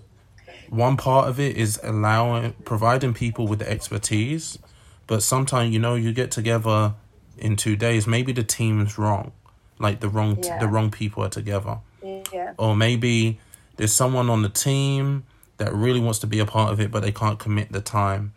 one 0.68 0.97
part 0.97 1.28
of 1.28 1.38
it 1.40 1.56
is 1.56 1.80
allowing 1.82 2.52
providing 2.64 3.14
people 3.14 3.47
with 3.47 3.61
the 3.61 3.70
expertise, 3.70 4.58
but 5.06 5.23
sometimes 5.23 5.73
you 5.73 5.78
know 5.78 5.94
you 5.94 6.12
get 6.12 6.30
together 6.30 6.94
in 7.38 7.56
two 7.56 7.76
days. 7.76 8.06
Maybe 8.06 8.32
the 8.32 8.42
team's 8.44 8.99
wrong, 8.99 9.32
like 9.78 10.00
the 10.00 10.08
wrong 10.08 10.38
Yeah. 10.42 10.58
the 10.58 10.68
wrong 10.68 10.90
people 10.90 11.25
are 11.25 11.28
together, 11.30 11.78
Yeah. 12.02 12.52
or 12.58 12.75
maybe 12.76 13.38
there's 13.76 13.92
someone 13.92 14.28
on 14.28 14.42
the 14.42 14.49
team 14.49 15.25
that 15.58 15.73
really 15.75 16.00
wants 16.00 16.18
to 16.20 16.26
be 16.26 16.38
a 16.40 16.47
part 16.47 16.73
of 16.73 16.80
it, 16.80 16.90
but 16.90 17.00
they 17.02 17.12
can't 17.12 17.38
commit 17.38 17.73
the 17.73 17.80
time 17.80 18.32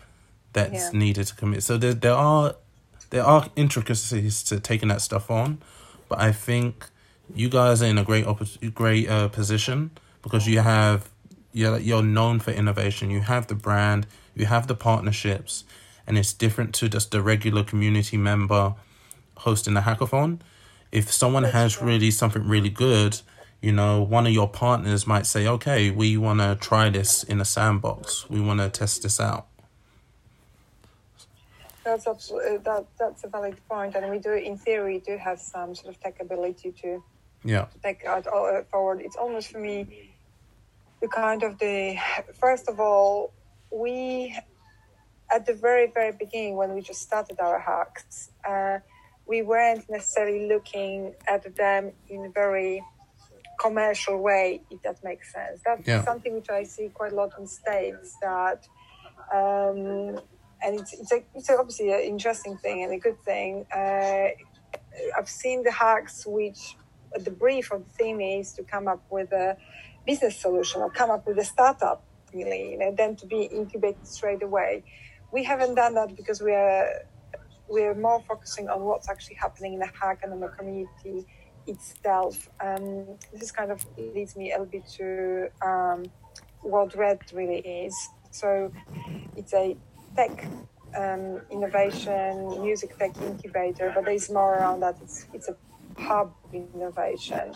that's 0.53 0.73
Yeah. 0.93 0.99
needed 0.99 1.27
to 1.27 1.35
commit. 1.35 1.63
So 1.63 1.77
there 1.77 1.93
there 1.93 2.13
are 2.15 2.55
there 3.11 3.23
are 3.23 3.49
intricacies 3.55 4.41
to 4.43 4.59
taking 4.59 4.89
that 4.89 5.01
stuff 5.01 5.29
on, 5.29 5.59
but 6.09 6.19
I 6.19 6.31
think 6.31 6.89
you 7.35 7.49
guys 7.49 7.81
are 7.81 7.85
in 7.85 7.97
a 7.97 8.03
great 8.03 8.25
oppor- 8.25 8.73
great 8.73 9.09
uh, 9.09 9.27
position 9.27 9.91
because 10.23 10.47
you 10.47 10.59
have 10.59 11.09
you're 11.53 11.77
you're 11.77 12.03
known 12.03 12.39
for 12.39 12.51
innovation. 12.51 13.11
You 13.11 13.21
have 13.21 13.47
the 13.47 13.55
brand, 13.55 14.07
you 14.35 14.45
have 14.45 14.67
the 14.67 14.75
partnerships, 14.75 15.63
and 16.07 16.17
it's 16.17 16.33
different 16.33 16.73
to 16.75 16.89
just 16.89 17.13
a 17.13 17.21
regular 17.21 17.63
community 17.63 18.17
member 18.17 18.75
hosting 19.37 19.77
a 19.77 19.81
hackathon. 19.81 20.39
If 20.91 21.11
someone 21.11 21.43
has 21.43 21.81
really 21.81 22.11
something 22.11 22.47
really 22.47 22.69
good, 22.69 23.21
you 23.61 23.71
know, 23.71 24.01
one 24.01 24.25
of 24.25 24.33
your 24.33 24.49
partners 24.49 25.05
might 25.05 25.25
say, 25.25 25.47
"Okay, 25.47 25.89
we 25.89 26.17
want 26.17 26.39
to 26.39 26.57
try 26.59 26.89
this 26.89 27.23
in 27.23 27.41
a 27.41 27.45
sandbox. 27.45 28.29
We 28.29 28.39
want 28.39 28.61
to 28.61 28.69
test 28.69 29.03
this 29.03 29.19
out." 29.19 29.47
That's 31.83 32.07
absolutely 32.07 32.57
that. 32.57 32.85
That's 32.99 33.23
a 33.23 33.27
valid 33.27 33.59
point, 33.69 33.95
and 33.95 34.09
we 34.09 34.19
do, 34.19 34.33
in 34.33 34.57
theory, 34.57 35.01
do 35.05 35.17
have 35.17 35.39
some 35.39 35.73
sort 35.73 35.93
of 35.95 35.99
tech 36.01 36.19
ability 36.21 36.73
to 36.83 37.03
Yeah. 37.43 37.67
take 37.83 38.01
it 38.03 38.27
uh, 38.27 38.63
forward. 38.71 39.01
It's 39.01 39.15
almost 39.15 39.51
for 39.51 39.59
me 39.59 40.15
the 41.01 41.07
kind 41.07 41.41
of 41.43 41.57
the 41.57 41.97
first 42.39 42.69
of 42.69 42.79
all, 42.79 43.33
we 43.71 44.37
at 45.33 45.45
the 45.45 45.53
very 45.53 45.87
very 45.91 46.11
beginning 46.11 46.55
when 46.55 46.73
we 46.75 46.81
just 46.81 47.01
started 47.01 47.39
our 47.39 47.59
hacks, 47.59 48.29
uh, 48.47 48.79
we 49.25 49.41
weren't 49.41 49.89
necessarily 49.89 50.47
looking 50.47 51.15
at 51.27 51.55
them 51.55 51.93
in 52.09 52.25
a 52.25 52.29
very 52.29 52.83
commercial 53.59 54.17
way, 54.19 54.61
if 54.69 54.81
that 54.83 54.97
makes 55.03 55.31
sense. 55.33 55.61
That's 55.65 55.87
Yeah. 55.87 56.03
something 56.03 56.33
which 56.35 56.49
I 56.49 56.63
see 56.63 56.89
quite 56.89 57.11
a 57.13 57.15
lot 57.15 57.31
in 57.39 57.47
states 57.47 58.17
that. 58.21 58.67
Um, 59.33 60.19
and 60.63 60.79
it's, 60.79 60.93
it's, 60.93 61.11
a, 61.11 61.23
it's 61.35 61.49
obviously 61.49 61.91
an 61.91 62.01
interesting 62.01 62.57
thing 62.57 62.83
and 62.83 62.93
a 62.93 62.97
good 62.97 63.21
thing. 63.23 63.65
Uh, 63.75 64.29
I've 65.17 65.29
seen 65.29 65.63
the 65.63 65.71
hacks 65.71 66.25
which 66.25 66.75
the 67.17 67.31
brief 67.31 67.71
of 67.71 67.83
the 67.85 67.93
theme 67.93 68.21
is 68.21 68.53
to 68.53 68.63
come 68.63 68.87
up 68.87 69.03
with 69.09 69.31
a 69.31 69.57
business 70.05 70.37
solution 70.37 70.81
or 70.81 70.89
come 70.89 71.09
up 71.09 71.27
with 71.27 71.37
a 71.37 71.43
startup, 71.43 72.03
really, 72.33 72.71
you 72.71 72.77
know, 72.77 72.93
then 72.95 73.15
to 73.17 73.25
be 73.25 73.43
incubated 73.43 74.05
straight 74.07 74.43
away. 74.43 74.83
We 75.31 75.43
haven't 75.43 75.75
done 75.75 75.93
that 75.95 76.15
because 76.15 76.41
we 76.41 76.53
are 76.53 76.87
we're 77.67 77.95
more 77.95 78.21
focusing 78.27 78.67
on 78.67 78.81
what's 78.81 79.09
actually 79.09 79.35
happening 79.35 79.73
in 79.73 79.79
the 79.79 79.89
hack 79.99 80.19
and 80.23 80.33
in 80.33 80.41
the 80.41 80.49
community 80.49 81.25
itself. 81.67 82.49
Um, 82.59 83.17
this 83.33 83.51
kind 83.51 83.71
of 83.71 83.85
leads 83.97 84.35
me 84.35 84.51
a 84.51 84.59
little 84.59 84.65
bit 84.65 84.87
to 84.97 85.47
um, 85.65 86.03
what 86.61 86.93
Red 86.95 87.19
really 87.33 87.59
is. 87.59 87.95
So 88.31 88.71
it's 89.37 89.53
a 89.53 89.77
tech 90.15 90.47
um, 90.97 91.41
innovation, 91.49 92.61
music 92.61 92.97
tech 92.97 93.15
incubator, 93.21 93.91
but 93.93 94.05
there's 94.05 94.29
more 94.29 94.55
around 94.57 94.81
that. 94.81 94.97
It's, 95.01 95.25
it's 95.33 95.49
a 95.49 95.55
hub 95.97 96.33
innovation. 96.53 97.53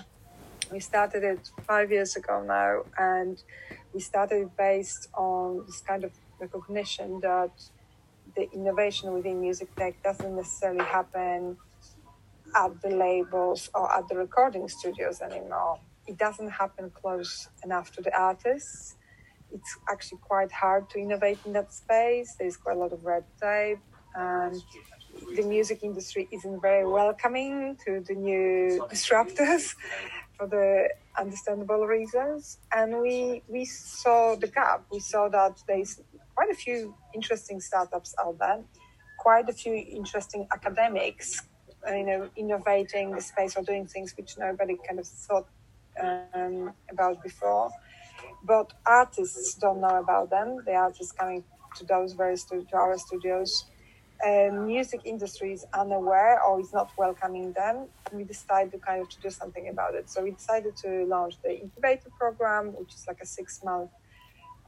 We 0.71 0.79
started 0.79 1.23
it 1.23 1.51
five 1.67 1.91
years 1.91 2.15
ago 2.15 2.43
now, 2.43 2.83
and 2.97 3.41
we 3.93 3.99
started 3.99 4.55
based 4.57 5.09
on 5.13 5.65
this 5.65 5.81
kind 5.81 6.03
of 6.03 6.11
recognition 6.39 7.19
that 7.21 7.51
the 8.35 8.51
innovation 8.51 9.13
within 9.13 9.39
music 9.41 9.73
tech 9.75 10.01
doesn't 10.03 10.35
necessarily 10.35 10.83
happen 10.83 11.57
at 12.55 12.81
the 12.81 12.89
labels 12.89 13.69
or 13.73 13.91
at 13.93 14.07
the 14.07 14.15
recording 14.15 14.67
studios 14.67 15.21
anymore. 15.21 15.79
It 16.07 16.17
doesn't 16.17 16.49
happen 16.49 16.91
close 16.91 17.47
enough 17.63 17.91
to 17.93 18.01
the 18.01 18.15
artists 18.17 18.95
it's 19.55 19.77
actually 19.89 20.19
quite 20.19 20.51
hard 20.51 20.89
to 20.91 20.99
innovate 20.99 21.39
in 21.45 21.53
that 21.53 21.73
space. 21.73 22.35
There's 22.37 22.57
quite 22.57 22.75
a 22.75 22.79
lot 22.79 22.91
of 22.91 23.03
red 23.03 23.25
tape. 23.41 23.79
and 24.15 24.61
the 25.37 25.43
music 25.43 25.79
industry 25.89 26.27
isn't 26.31 26.61
very 26.61 26.85
welcoming 26.85 27.77
to 27.85 27.91
the 28.07 28.15
new 28.29 28.85
disruptors 28.93 29.63
for 30.37 30.45
the 30.47 30.89
understandable 31.17 31.83
reasons. 31.97 32.57
And 32.77 32.89
we 33.05 33.15
we 33.55 33.63
saw 33.65 34.35
the 34.43 34.49
gap. 34.59 34.79
We 34.91 34.99
saw 34.99 35.23
that 35.29 35.55
there's 35.67 35.93
quite 36.35 36.51
a 36.55 36.59
few 36.65 36.77
interesting 37.17 37.59
startups 37.69 38.11
out 38.23 38.37
there, 38.43 38.61
quite 39.25 39.47
a 39.53 39.53
few 39.63 39.75
interesting 39.99 40.41
academics, 40.57 41.29
you 41.99 42.05
know, 42.09 42.21
innovating 42.35 43.11
the 43.17 43.23
space 43.31 43.53
or 43.57 43.63
doing 43.63 43.85
things 43.87 44.09
which 44.17 44.31
nobody 44.37 44.75
kind 44.87 44.99
of 44.99 45.07
thought 45.07 45.47
um, 46.05 46.73
about 46.93 47.23
before 47.23 47.69
but 48.45 48.73
artists 48.85 49.55
don't 49.55 49.81
know 49.81 49.97
about 50.05 50.29
them. 50.29 50.63
The 50.65 50.73
artists 50.75 51.13
coming 51.13 51.43
to 51.77 51.85
those 51.85 52.13
very 52.13 52.37
stu- 52.37 52.65
to 52.71 52.75
our 52.77 52.97
studios. 52.97 53.65
Music 54.51 55.01
industry 55.05 55.53
is 55.53 55.65
unaware 55.73 56.41
or 56.43 56.59
is 56.59 56.73
not 56.73 56.91
welcoming 56.97 57.53
them. 57.53 57.89
We 58.13 58.23
decided 58.23 58.71
to 58.73 58.79
kind 58.79 59.01
of 59.01 59.09
to 59.09 59.19
do 59.21 59.29
something 59.29 59.67
about 59.69 59.95
it. 59.95 60.09
So 60.09 60.23
we 60.23 60.31
decided 60.31 60.75
to 60.85 61.05
launch 61.05 61.35
the 61.43 61.51
incubator 61.61 62.09
program, 62.19 62.73
which 62.79 62.93
is 62.95 63.05
like 63.07 63.19
a 63.21 63.25
six 63.25 63.63
month 63.63 63.91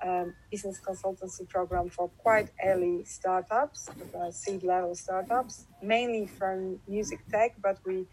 um, 0.05 0.35
business 0.51 0.79
consultancy 0.79 1.47
program 1.49 1.89
for 1.89 2.09
quite 2.19 2.49
early 2.63 3.03
startups, 3.05 3.89
uh, 4.19 4.31
seed 4.31 4.63
level 4.63 4.95
startups, 4.95 5.67
mainly 5.81 6.27
from 6.27 6.79
music 6.87 7.19
tech, 7.31 7.55
but 7.61 7.79
we 7.85 8.05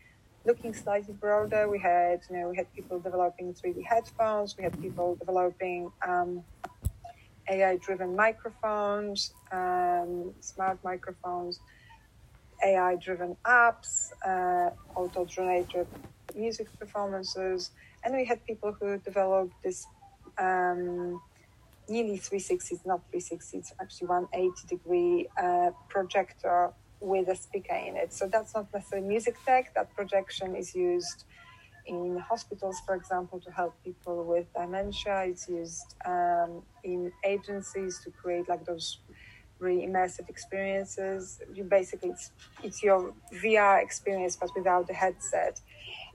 looking 0.44 0.74
slightly 0.74 1.14
broader. 1.14 1.68
We 1.68 1.78
had, 1.78 2.20
you 2.28 2.36
know, 2.36 2.48
we 2.48 2.56
had 2.56 2.72
people 2.74 2.98
developing 2.98 3.54
3D 3.54 3.84
headphones. 3.84 4.56
We 4.56 4.64
had 4.64 4.80
people 4.80 5.16
developing 5.16 5.90
um, 6.06 6.44
AI-driven 7.48 8.14
microphones, 8.14 9.32
um, 9.52 10.32
smart 10.40 10.78
microphones, 10.84 11.60
AI-driven 12.64 13.36
apps, 13.44 14.12
uh, 14.26 14.70
auto-generated 14.94 15.86
music 16.34 16.68
performances, 16.78 17.70
and 18.02 18.14
we 18.14 18.24
had 18.24 18.44
people 18.46 18.72
who 18.72 18.98
developed 18.98 19.54
this 19.62 19.86
um, 20.38 21.20
nearly 21.88 22.16
360, 22.16 22.80
not 22.86 23.00
360, 23.10 23.58
it's 23.58 23.72
actually 23.80 24.08
180 24.08 24.66
degree 24.68 25.28
uh, 25.36 25.70
projector 25.88 26.72
with 27.00 27.28
a 27.28 27.36
speaker 27.36 27.74
in 27.74 27.96
it. 27.96 28.12
So 28.12 28.28
that's 28.28 28.54
not 28.54 28.72
necessarily 28.72 29.06
music 29.06 29.36
tech. 29.44 29.74
That 29.74 29.94
projection 29.94 30.56
is 30.56 30.74
used 30.74 31.24
in 31.86 32.18
hospitals, 32.18 32.80
for 32.86 32.94
example, 32.94 33.40
to 33.40 33.50
help 33.50 33.74
people 33.84 34.24
with 34.24 34.46
dementia. 34.54 35.24
It's 35.26 35.48
used 35.48 35.94
um, 36.06 36.62
in 36.82 37.12
agencies 37.24 38.00
to 38.04 38.10
create 38.10 38.48
like 38.48 38.64
those 38.64 39.00
really 39.58 39.86
immersive 39.86 40.28
experiences. 40.28 41.40
You 41.52 41.64
basically 41.64 42.10
it's, 42.10 42.32
it's 42.62 42.82
your 42.82 43.12
VR 43.42 43.82
experience, 43.82 44.36
but 44.36 44.50
without 44.56 44.86
the 44.86 44.94
headset. 44.94 45.60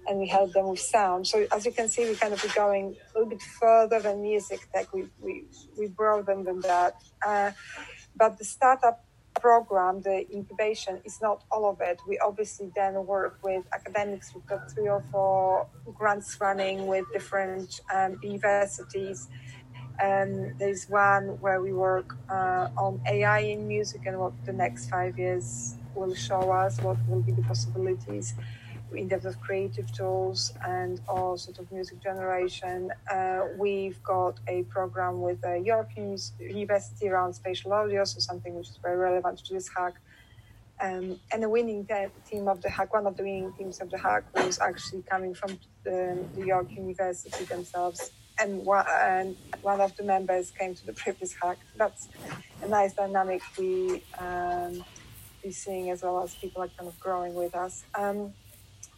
And 0.08 0.20
we 0.20 0.28
help 0.28 0.54
them 0.54 0.70
with 0.70 0.80
sound. 0.80 1.28
So 1.28 1.46
as 1.52 1.66
you 1.66 1.72
can 1.72 1.90
see, 1.90 2.08
we 2.10 2.16
kind 2.16 2.34
of 2.34 2.42
be 2.42 2.48
going 2.50 2.96
a 2.96 3.20
little 3.20 3.30
bit 3.30 3.42
further 3.42 4.00
than 4.00 4.22
music 4.22 4.62
tech. 4.74 4.92
We 4.94 5.08
we 5.22 5.46
we 5.78 5.88
broaden 5.88 6.46
than 6.46 6.62
that. 6.62 6.94
Uh, 7.26 7.52
but 8.16 8.38
the 8.38 8.46
startup 8.46 9.06
program, 9.40 10.02
the 10.02 10.26
incubation, 10.34 11.02
is 11.06 11.20
not 11.22 11.44
all 11.52 11.70
of 11.70 11.82
it. 11.82 12.00
We 12.08 12.18
obviously 12.20 12.72
then 12.76 12.94
work 13.06 13.40
with 13.44 13.64
academics. 13.74 14.34
We've 14.34 14.46
got 14.46 14.72
three 14.72 14.90
or 14.90 15.04
four 15.12 15.68
grants 15.98 16.38
running 16.40 16.88
with 16.88 17.06
different 17.14 17.82
um, 17.94 18.20
universities. 18.22 19.28
Um, 20.02 20.56
there's 20.58 20.90
one 20.90 21.40
where 21.42 21.62
we 21.62 21.74
work 21.74 22.16
uh, 22.30 22.70
on 22.78 23.02
AI 23.08 23.40
in 23.40 23.68
music 23.68 24.02
and 24.06 24.18
what 24.20 24.34
the 24.46 24.54
next 24.54 24.90
five 24.90 25.18
years 25.20 25.76
will 25.96 26.16
show 26.16 26.52
us, 26.52 26.80
what 26.82 26.98
will 27.08 27.22
be 27.22 27.34
the 27.34 27.42
possibilities 27.44 28.36
in 28.94 29.10
terms 29.10 29.26
of 29.26 29.40
creative 29.42 29.92
tools 29.94 30.54
and 30.66 31.02
all 31.08 31.38
sort 31.38 31.60
of 31.60 31.72
music 31.72 32.02
generation. 32.02 32.92
Uh, 33.12 33.42
we've 33.58 34.02
got 34.04 34.40
a 34.48 34.64
program 34.64 35.22
with 35.22 35.44
uh, 35.46 35.54
York 35.54 35.90
University 35.96 37.10
around 37.10 37.34
spatial 37.34 37.74
audio, 37.74 38.04
so 38.04 38.20
something 38.20 38.56
which 38.56 38.70
is 38.70 38.78
very 38.82 38.98
relevant 38.98 39.40
to 39.46 39.54
this 39.54 39.70
hack. 39.76 39.94
Um, 40.82 41.20
and 41.32 41.44
the 41.44 41.50
winning 41.50 41.86
te- 41.86 42.08
team 42.30 42.48
of 42.48 42.62
the 42.62 42.70
hack, 42.70 42.94
one 42.94 43.06
of 43.06 43.18
the 43.18 43.24
winning 43.24 43.54
teams 43.58 43.80
of 43.80 43.90
the 43.90 43.98
hack, 43.98 44.24
was 44.36 44.60
actually 44.60 45.04
coming 45.04 45.34
from 45.34 45.60
the, 45.84 46.24
the 46.36 46.46
York 46.46 46.72
University 46.72 47.44
themselves. 47.46 48.12
And 48.42 48.66
one, 48.66 48.86
and 49.02 49.36
one 49.62 49.82
of 49.82 49.96
the 49.98 50.04
members 50.04 50.52
came 50.52 50.74
to 50.74 50.86
the 50.86 50.94
previous 51.04 51.34
hack. 51.34 51.58
That's 51.76 52.08
a 52.62 52.68
nice 52.68 52.94
dynamic 52.94 53.42
we 53.58 54.04
um, 54.18 54.84
be 55.44 55.52
seeing 55.52 55.90
as 55.90 56.04
well 56.04 56.22
as 56.24 56.36
people 56.36 56.62
are 56.64 56.70
kind 56.70 56.88
of 56.88 57.00
growing 57.00 57.34
with 57.34 57.56
us. 57.56 57.84
Um, 57.96 58.34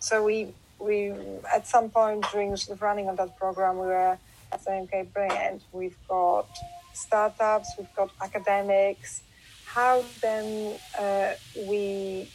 so 0.01 0.23
we 0.25 0.55
we 0.79 1.13
at 1.55 1.67
some 1.67 1.91
point 1.91 2.25
during 2.33 2.53
of 2.53 2.81
running 2.83 3.09
of 3.09 3.17
that 3.17 3.35
program 3.37 3.75
we 3.79 3.87
were 3.87 4.19
saying 4.59 4.85
okay 4.85 5.03
brilliant 5.13 5.63
we've 5.73 5.99
got 6.09 6.49
startups 6.93 7.75
we've 7.79 7.93
got 7.95 8.11
academics. 8.23 9.23
How 9.65 10.05
then 10.23 10.79
uh, 10.99 11.33
we 11.55 12.33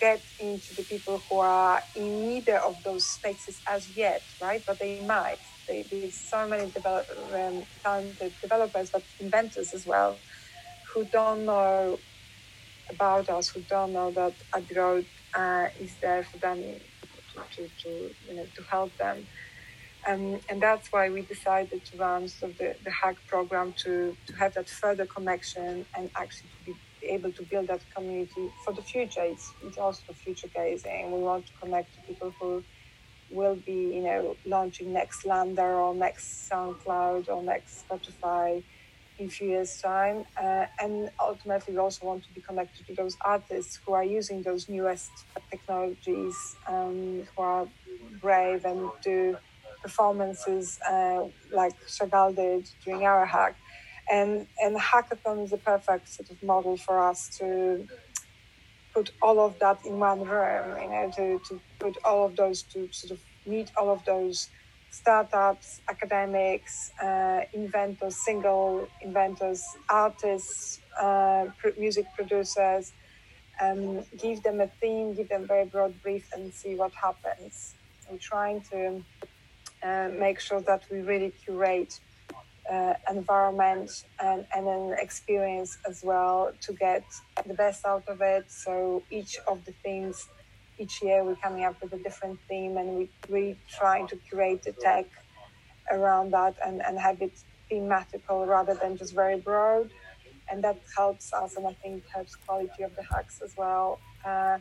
get 0.00 0.24
into 0.40 0.74
the 0.74 0.84
people 0.84 1.24
who 1.30 1.38
are 1.40 1.84
in 1.96 2.28
neither 2.28 2.58
of 2.58 2.82
those 2.84 3.06
spaces 3.06 3.62
as 3.68 3.92
yet 3.96 4.24
right? 4.40 4.64
But 4.66 4.80
they 4.80 5.00
might. 5.00 5.40
They, 5.68 5.86
there's 5.90 6.16
so 6.30 6.48
many 6.48 6.70
develop, 6.70 7.06
um, 7.34 7.66
talented 7.84 8.34
developers 8.42 8.90
but 8.92 9.04
inventors 9.20 9.74
as 9.74 9.86
well 9.86 10.22
who 10.94 11.04
don't 11.06 11.46
know 11.46 12.00
about 12.90 13.30
us 13.30 13.50
who 13.50 13.62
don't 13.62 13.92
know 13.94 14.12
that 14.12 14.36
Agro 14.54 15.04
uh, 15.34 15.68
is 15.80 15.94
there 16.00 16.22
for 16.22 16.38
them 16.38 16.62
to, 17.34 17.40
to, 17.56 17.68
to 17.82 18.14
you 18.28 18.34
know 18.36 18.46
to 18.56 18.62
help 18.64 18.96
them. 18.96 19.26
Um, 20.06 20.38
and 20.50 20.60
that's 20.60 20.92
why 20.92 21.08
we 21.08 21.22
decided 21.22 21.82
to 21.86 21.96
run 21.96 22.28
sort 22.28 22.52
of 22.52 22.58
the, 22.58 22.76
the 22.84 22.90
hack 22.90 23.16
program 23.26 23.72
to, 23.84 24.14
to 24.26 24.32
have 24.34 24.52
that 24.54 24.68
further 24.68 25.06
connection 25.06 25.86
and 25.96 26.10
actually 26.14 26.50
to 26.66 26.74
be 27.00 27.06
able 27.06 27.32
to 27.32 27.42
build 27.42 27.68
that 27.68 27.80
community 27.94 28.52
for 28.64 28.74
the 28.74 28.82
future. 28.82 29.22
It's, 29.22 29.52
it's 29.62 29.78
also 29.78 30.12
future 30.12 30.48
gazing. 30.54 31.10
We 31.10 31.20
want 31.20 31.46
to 31.46 31.52
connect 31.54 31.94
to 31.94 32.00
people 32.02 32.34
who 32.38 32.62
will 33.30 33.56
be, 33.56 33.72
you 33.72 34.02
know, 34.02 34.36
launching 34.44 34.92
next 34.92 35.24
LAMDA 35.24 35.58
or 35.58 35.94
next 35.94 36.50
SoundCloud 36.50 37.30
or 37.30 37.42
next 37.42 37.88
Spotify 37.88 38.62
in 39.18 39.26
a 39.26 39.28
few 39.28 39.48
years' 39.48 39.80
time. 39.80 40.24
Uh, 40.36 40.66
and 40.80 41.10
ultimately, 41.20 41.74
we 41.74 41.80
also 41.80 42.06
want 42.06 42.24
to 42.24 42.32
be 42.34 42.40
connected 42.40 42.86
to 42.86 42.94
those 42.94 43.16
artists 43.24 43.78
who 43.84 43.92
are 43.92 44.04
using 44.04 44.42
those 44.42 44.68
newest 44.68 45.10
technologies, 45.50 46.56
um, 46.66 47.26
who 47.36 47.42
are 47.42 47.68
brave 48.20 48.64
and 48.64 48.90
do 49.02 49.36
performances 49.82 50.78
uh, 50.88 51.24
like 51.52 51.74
Chagall 51.86 52.34
did 52.34 52.68
during 52.84 53.04
our 53.04 53.24
hack. 53.26 53.56
And, 54.10 54.46
and 54.60 54.76
hackathon 54.76 55.44
is 55.44 55.52
a 55.52 55.56
perfect 55.56 56.08
sort 56.08 56.30
of 56.30 56.42
model 56.42 56.76
for 56.76 56.98
us 56.98 57.36
to 57.38 57.86
put 58.92 59.10
all 59.20 59.40
of 59.40 59.58
that 59.58 59.84
in 59.84 59.98
one 59.98 60.20
room, 60.20 60.82
you 60.82 60.88
know, 60.88 61.10
to, 61.16 61.40
to 61.48 61.60
put 61.78 61.96
all 62.04 62.26
of 62.26 62.36
those, 62.36 62.62
to 62.62 62.88
sort 62.92 63.12
of 63.12 63.20
meet 63.46 63.70
all 63.76 63.90
of 63.90 64.04
those 64.04 64.48
startups, 64.94 65.80
academics, 65.88 66.92
uh, 67.02 67.40
inventors, 67.52 68.14
single 68.16 68.86
inventors, 69.02 69.62
artists, 69.88 70.80
uh, 71.00 71.46
music 71.78 72.06
producers, 72.16 72.92
um, 73.60 74.04
give 74.18 74.42
them 74.42 74.60
a 74.60 74.68
theme, 74.80 75.14
give 75.14 75.28
them 75.28 75.46
very 75.46 75.66
broad 75.66 75.92
brief, 76.02 76.24
and 76.34 76.52
see 76.52 76.74
what 76.76 76.92
happens. 76.92 77.74
We're 78.08 78.18
trying 78.18 78.60
to 78.72 79.02
uh, 79.82 80.08
make 80.26 80.38
sure 80.40 80.60
that 80.60 80.82
we 80.90 81.00
really 81.00 81.32
curate 81.44 81.98
uh, 82.70 82.94
environment 83.10 84.04
and, 84.22 84.46
and 84.54 84.66
an 84.66 84.96
experience 84.98 85.76
as 85.88 86.02
well 86.02 86.52
to 86.62 86.72
get 86.72 87.04
the 87.46 87.54
best 87.54 87.84
out 87.84 88.04
of 88.08 88.20
it. 88.20 88.44
So 88.48 89.02
each 89.10 89.38
of 89.46 89.64
the 89.64 89.72
themes, 89.82 90.28
each 90.78 91.02
year 91.02 91.24
we're 91.24 91.36
coming 91.36 91.64
up 91.64 91.80
with 91.80 91.92
a 91.92 91.98
different 91.98 92.38
theme 92.48 92.76
and 92.76 92.96
we, 92.96 93.10
we 93.28 93.56
trying 93.68 94.06
to 94.08 94.16
curate 94.16 94.62
the 94.62 94.72
tech 94.72 95.06
around 95.90 96.32
that 96.32 96.56
and, 96.64 96.82
and 96.84 96.98
have 96.98 97.20
it 97.22 97.32
thematical 97.70 98.46
rather 98.46 98.74
than 98.74 98.96
just 98.96 99.14
very 99.14 99.38
broad. 99.38 99.90
And 100.50 100.62
that 100.62 100.78
helps 100.96 101.32
us 101.32 101.56
and 101.56 101.66
I 101.66 101.72
think 101.74 102.06
helps 102.08 102.36
quality 102.36 102.82
of 102.82 102.94
the 102.96 103.02
hacks 103.02 103.40
as 103.42 103.56
well. 103.56 103.98
Uh, 104.24 104.58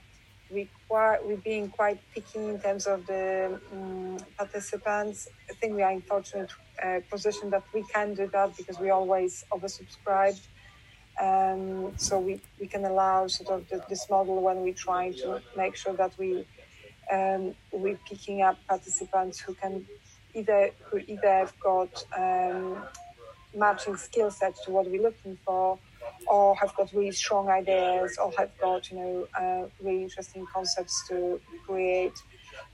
we 0.49 0.69
quite, 0.87 1.25
we're 1.25 1.37
being 1.37 1.69
quite 1.69 1.99
picky 2.13 2.39
in 2.39 2.59
terms 2.59 2.85
of 2.85 3.05
the 3.07 3.59
um, 3.71 4.17
participants. 4.37 5.27
I 5.49 5.53
think 5.53 5.75
we 5.75 5.81
are 5.81 5.91
in 5.91 6.01
fortunate 6.01 6.51
uh, 6.83 6.99
position 7.09 7.49
that 7.49 7.63
we 7.73 7.83
can 7.83 8.13
do 8.13 8.27
that 8.27 8.55
because 8.55 8.79
we 8.79 8.89
always 8.91 9.43
oversubscribe. 9.51 10.39
Um, 11.21 11.93
so 11.97 12.19
we, 12.19 12.41
we 12.59 12.67
can 12.67 12.85
allow 12.85 13.27
sort 13.27 13.49
of 13.49 13.69
the, 13.69 13.83
this 13.87 14.09
model 14.09 14.41
when 14.41 14.61
we 14.61 14.73
try 14.73 15.11
to 15.11 15.41
make 15.55 15.75
sure 15.75 15.93
that 15.93 16.17
we 16.17 16.45
um, 17.11 17.53
we're 17.71 17.99
picking 18.07 18.41
up 18.41 18.57
participants 18.67 19.39
who 19.39 19.53
can 19.53 19.85
either 20.33 20.71
who 20.85 20.97
either 21.07 21.29
have 21.29 21.53
got 21.59 22.05
um, 22.17 22.83
matching 23.55 23.97
skill 23.97 24.31
sets 24.31 24.63
to 24.65 24.71
what 24.71 24.89
we're 24.89 25.01
looking 25.01 25.37
for 25.45 25.77
or 26.27 26.55
have 26.55 26.75
got 26.75 26.91
really 26.93 27.11
strong 27.11 27.49
ideas 27.49 28.17
or 28.17 28.31
have 28.37 28.51
got 28.59 28.89
you 28.89 28.97
know 28.97 29.27
uh, 29.39 29.67
really 29.81 30.03
interesting 30.03 30.45
concepts 30.51 31.07
to 31.07 31.39
create. 31.65 32.17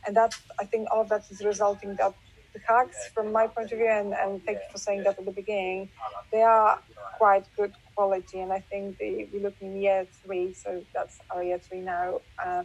And 0.05 0.15
that 0.15 0.33
i 0.59 0.65
think 0.65 0.87
all 0.91 1.03
that 1.05 1.23
is 1.29 1.41
resulting 1.43 1.95
that 1.95 2.13
the 2.53 2.59
hacks 2.67 3.09
from 3.13 3.31
my 3.31 3.47
point 3.47 3.71
of 3.71 3.77
view 3.77 3.87
and, 3.87 4.13
and 4.13 4.43
thank 4.45 4.57
you 4.57 4.71
for 4.71 4.77
saying 4.77 5.03
that 5.03 5.19
at 5.19 5.25
the 5.25 5.31
beginning. 5.31 5.89
They 6.31 6.41
are 6.41 6.79
quite 7.17 7.45
good 7.55 7.73
quality 7.95 8.39
and 8.39 8.53
i 8.53 8.61
think 8.61 8.97
they, 8.97 9.27
we're 9.33 9.41
looking 9.41 9.75
year 9.75 10.07
three 10.23 10.53
so 10.53 10.81
that's 10.93 11.19
our 11.31 11.43
year 11.43 11.59
three 11.59 11.81
now 11.81 12.21
uh, 12.41 12.63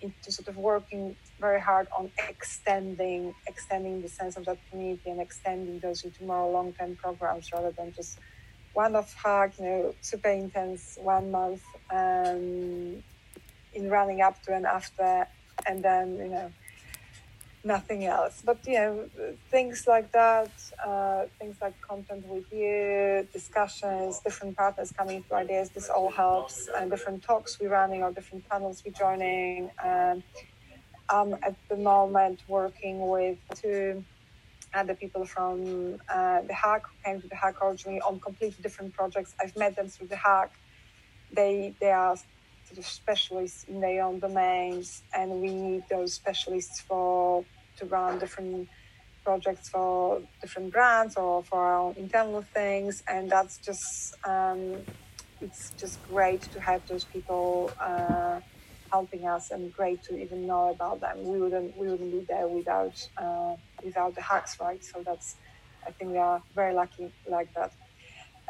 into 0.00 0.32
sort 0.32 0.48
of 0.48 0.56
working 0.56 1.14
very 1.38 1.60
hard 1.60 1.86
on 1.98 2.10
extending 2.30 3.34
extending 3.46 4.00
the 4.00 4.08
sense 4.08 4.38
of 4.38 4.46
that 4.46 4.56
community 4.70 5.10
and 5.10 5.20
extending 5.20 5.78
those 5.80 6.02
into 6.04 6.24
more 6.24 6.50
long-term 6.50 6.96
programs 6.96 7.52
rather 7.52 7.72
than 7.72 7.92
just 7.92 8.18
one 8.72 8.94
off 8.94 9.14
hack, 9.14 9.58
you 9.58 9.64
know, 9.64 9.94
super 10.00 10.28
intense 10.28 10.98
one 11.02 11.30
month 11.30 11.62
um, 11.90 13.02
in 13.74 13.90
running 13.90 14.20
up 14.20 14.40
to 14.44 14.54
and 14.54 14.66
after, 14.66 15.26
and 15.66 15.82
then, 15.82 16.16
you 16.16 16.28
know, 16.28 16.52
nothing 17.64 18.04
else. 18.06 18.42
But, 18.44 18.58
you 18.66 18.74
know, 18.74 19.10
things 19.50 19.86
like 19.86 20.12
that, 20.12 20.50
uh, 20.84 21.24
things 21.38 21.56
like 21.60 21.74
content 21.80 22.24
review, 22.28 23.26
discussions, 23.32 24.20
different 24.20 24.56
partners 24.56 24.92
coming 24.96 25.22
to 25.24 25.34
ideas, 25.34 25.70
this 25.70 25.88
all 25.88 26.10
helps, 26.10 26.68
and 26.76 26.90
different 26.90 27.22
talks 27.22 27.58
we're 27.60 27.68
running 27.70 28.02
or 28.02 28.12
different 28.12 28.48
panels 28.48 28.82
we're 28.84 28.92
joining. 28.92 29.70
Um, 29.84 30.22
I'm 31.08 31.34
at 31.42 31.56
the 31.68 31.76
moment 31.76 32.40
working 32.48 33.08
with 33.08 33.38
two 33.60 34.04
other 34.72 34.94
people 34.94 35.24
from 35.24 35.98
uh, 36.08 36.42
the 36.42 36.54
hack 36.54 36.82
who 36.86 36.94
came 37.04 37.20
to 37.20 37.28
the 37.28 37.34
hack 37.34 37.56
originally 37.62 38.00
on 38.00 38.20
completely 38.20 38.62
different 38.62 38.94
projects. 38.94 39.34
I've 39.40 39.56
met 39.56 39.74
them 39.76 39.88
through 39.88 40.06
the 40.06 40.16
hack. 40.16 40.52
They 41.32 41.74
they 41.80 41.90
are 41.90 42.16
sort 42.70 42.78
of 42.78 42.86
specialists 42.86 43.64
in 43.64 43.80
their 43.80 44.04
own 44.04 44.20
domains, 44.20 45.02
and 45.14 45.42
we 45.42 45.52
need 45.52 45.82
those 45.90 46.14
specialists 46.14 46.80
for 46.80 47.44
to 47.78 47.86
run 47.86 48.18
different 48.18 48.68
projects 49.24 49.68
for 49.68 50.22
different 50.40 50.72
brands 50.72 51.16
or 51.16 51.42
for 51.44 51.58
our 51.58 51.78
own 51.80 51.94
internal 51.96 52.42
things. 52.42 53.02
And 53.08 53.28
that's 53.30 53.58
just 53.58 54.14
um, 54.24 54.76
it's 55.40 55.72
just 55.78 56.02
great 56.08 56.42
to 56.52 56.60
have 56.60 56.86
those 56.88 57.04
people. 57.04 57.70
Uh, 57.80 58.40
helping 58.92 59.24
us 59.24 59.52
and 59.52 59.72
great 59.72 60.02
to 60.02 60.18
even 60.18 60.48
know 60.48 60.70
about 60.70 61.00
them. 61.00 61.22
We 61.22 61.40
wouldn't 61.40 61.76
we 61.76 61.88
wouldn't 61.88 62.10
be 62.10 62.26
there 62.28 62.48
without 62.48 62.96
uh, 63.16 63.54
without 63.84 64.16
the 64.16 64.20
hacks, 64.22 64.58
right? 64.60 64.82
So 64.84 65.02
that's 65.04 65.36
I 65.86 65.92
think 65.92 66.10
we 66.10 66.18
are 66.18 66.42
very 66.56 66.74
lucky 66.74 67.12
like 67.28 67.50
that. 67.54 67.72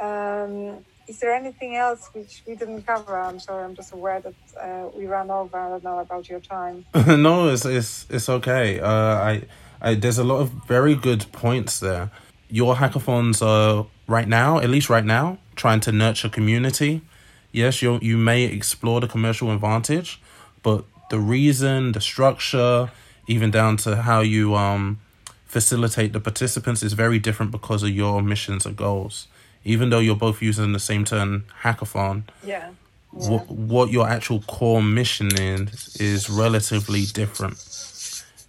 Um, 0.03 0.85
is 1.11 1.19
there 1.19 1.35
anything 1.35 1.75
else 1.75 2.09
which 2.13 2.43
we 2.47 2.55
didn't 2.55 2.83
cover? 2.87 3.19
I'm 3.19 3.41
sorry, 3.41 3.65
I'm 3.65 3.75
just 3.75 3.93
aware 3.93 4.21
that 4.21 4.35
uh, 4.57 4.89
we 4.97 5.07
ran 5.07 5.29
over. 5.29 5.59
I 5.59 5.69
don't 5.69 5.83
know 5.83 5.99
about 5.99 6.29
your 6.29 6.39
time. 6.39 6.87
no, 6.95 7.49
it's 7.49 7.65
it's 7.65 8.07
it's 8.09 8.29
okay. 8.29 8.79
Uh, 8.79 9.15
I, 9.31 9.43
I 9.83 9.95
there's 9.95 10.19
a 10.19 10.25
lot 10.25 10.41
of 10.41 10.51
very 10.69 10.95
good 10.95 11.27
points 11.33 11.81
there. 11.81 12.13
Your 12.49 12.77
hackathons 12.77 13.43
are 13.43 13.87
right 14.07 14.29
now, 14.29 14.61
at 14.61 14.71
least 14.71 14.89
right 14.89 15.05
now, 15.05 15.39
trying 15.57 15.81
to 15.81 15.91
nurture 15.91 16.29
community. 16.29 17.03
Yes, 17.51 17.83
you 17.83 17.99
you 18.01 18.17
may 18.17 18.45
explore 18.45 19.01
the 19.01 19.09
commercial 19.09 19.51
advantage, 19.51 20.23
but 20.63 20.85
the 21.11 21.19
reason, 21.19 21.91
the 21.91 22.01
structure, 22.01 22.93
even 23.27 23.51
down 23.51 23.77
to 23.79 24.03
how 24.03 24.21
you 24.21 24.55
um 24.55 25.01
facilitate 25.45 26.13
the 26.13 26.21
participants 26.21 26.85
is 26.85 26.93
very 26.93 27.19
different 27.19 27.51
because 27.51 27.83
of 27.83 27.91
your 27.91 28.23
missions 28.23 28.65
and 28.65 28.77
goals. 28.77 29.27
Even 29.65 29.91
though 29.91 29.99
you're 29.99 30.17
both 30.17 30.41
using 30.41 30.73
the 30.73 30.79
same 30.79 31.05
term, 31.05 31.45
hackathon. 31.63 32.25
Yeah. 32.45 32.71
What, 33.13 33.51
what 33.51 33.91
your 33.91 34.09
actual 34.09 34.41
core 34.43 34.83
mission 34.83 35.35
is 35.35 35.97
is 35.97 36.31
relatively 36.31 37.07
different, 37.07 37.59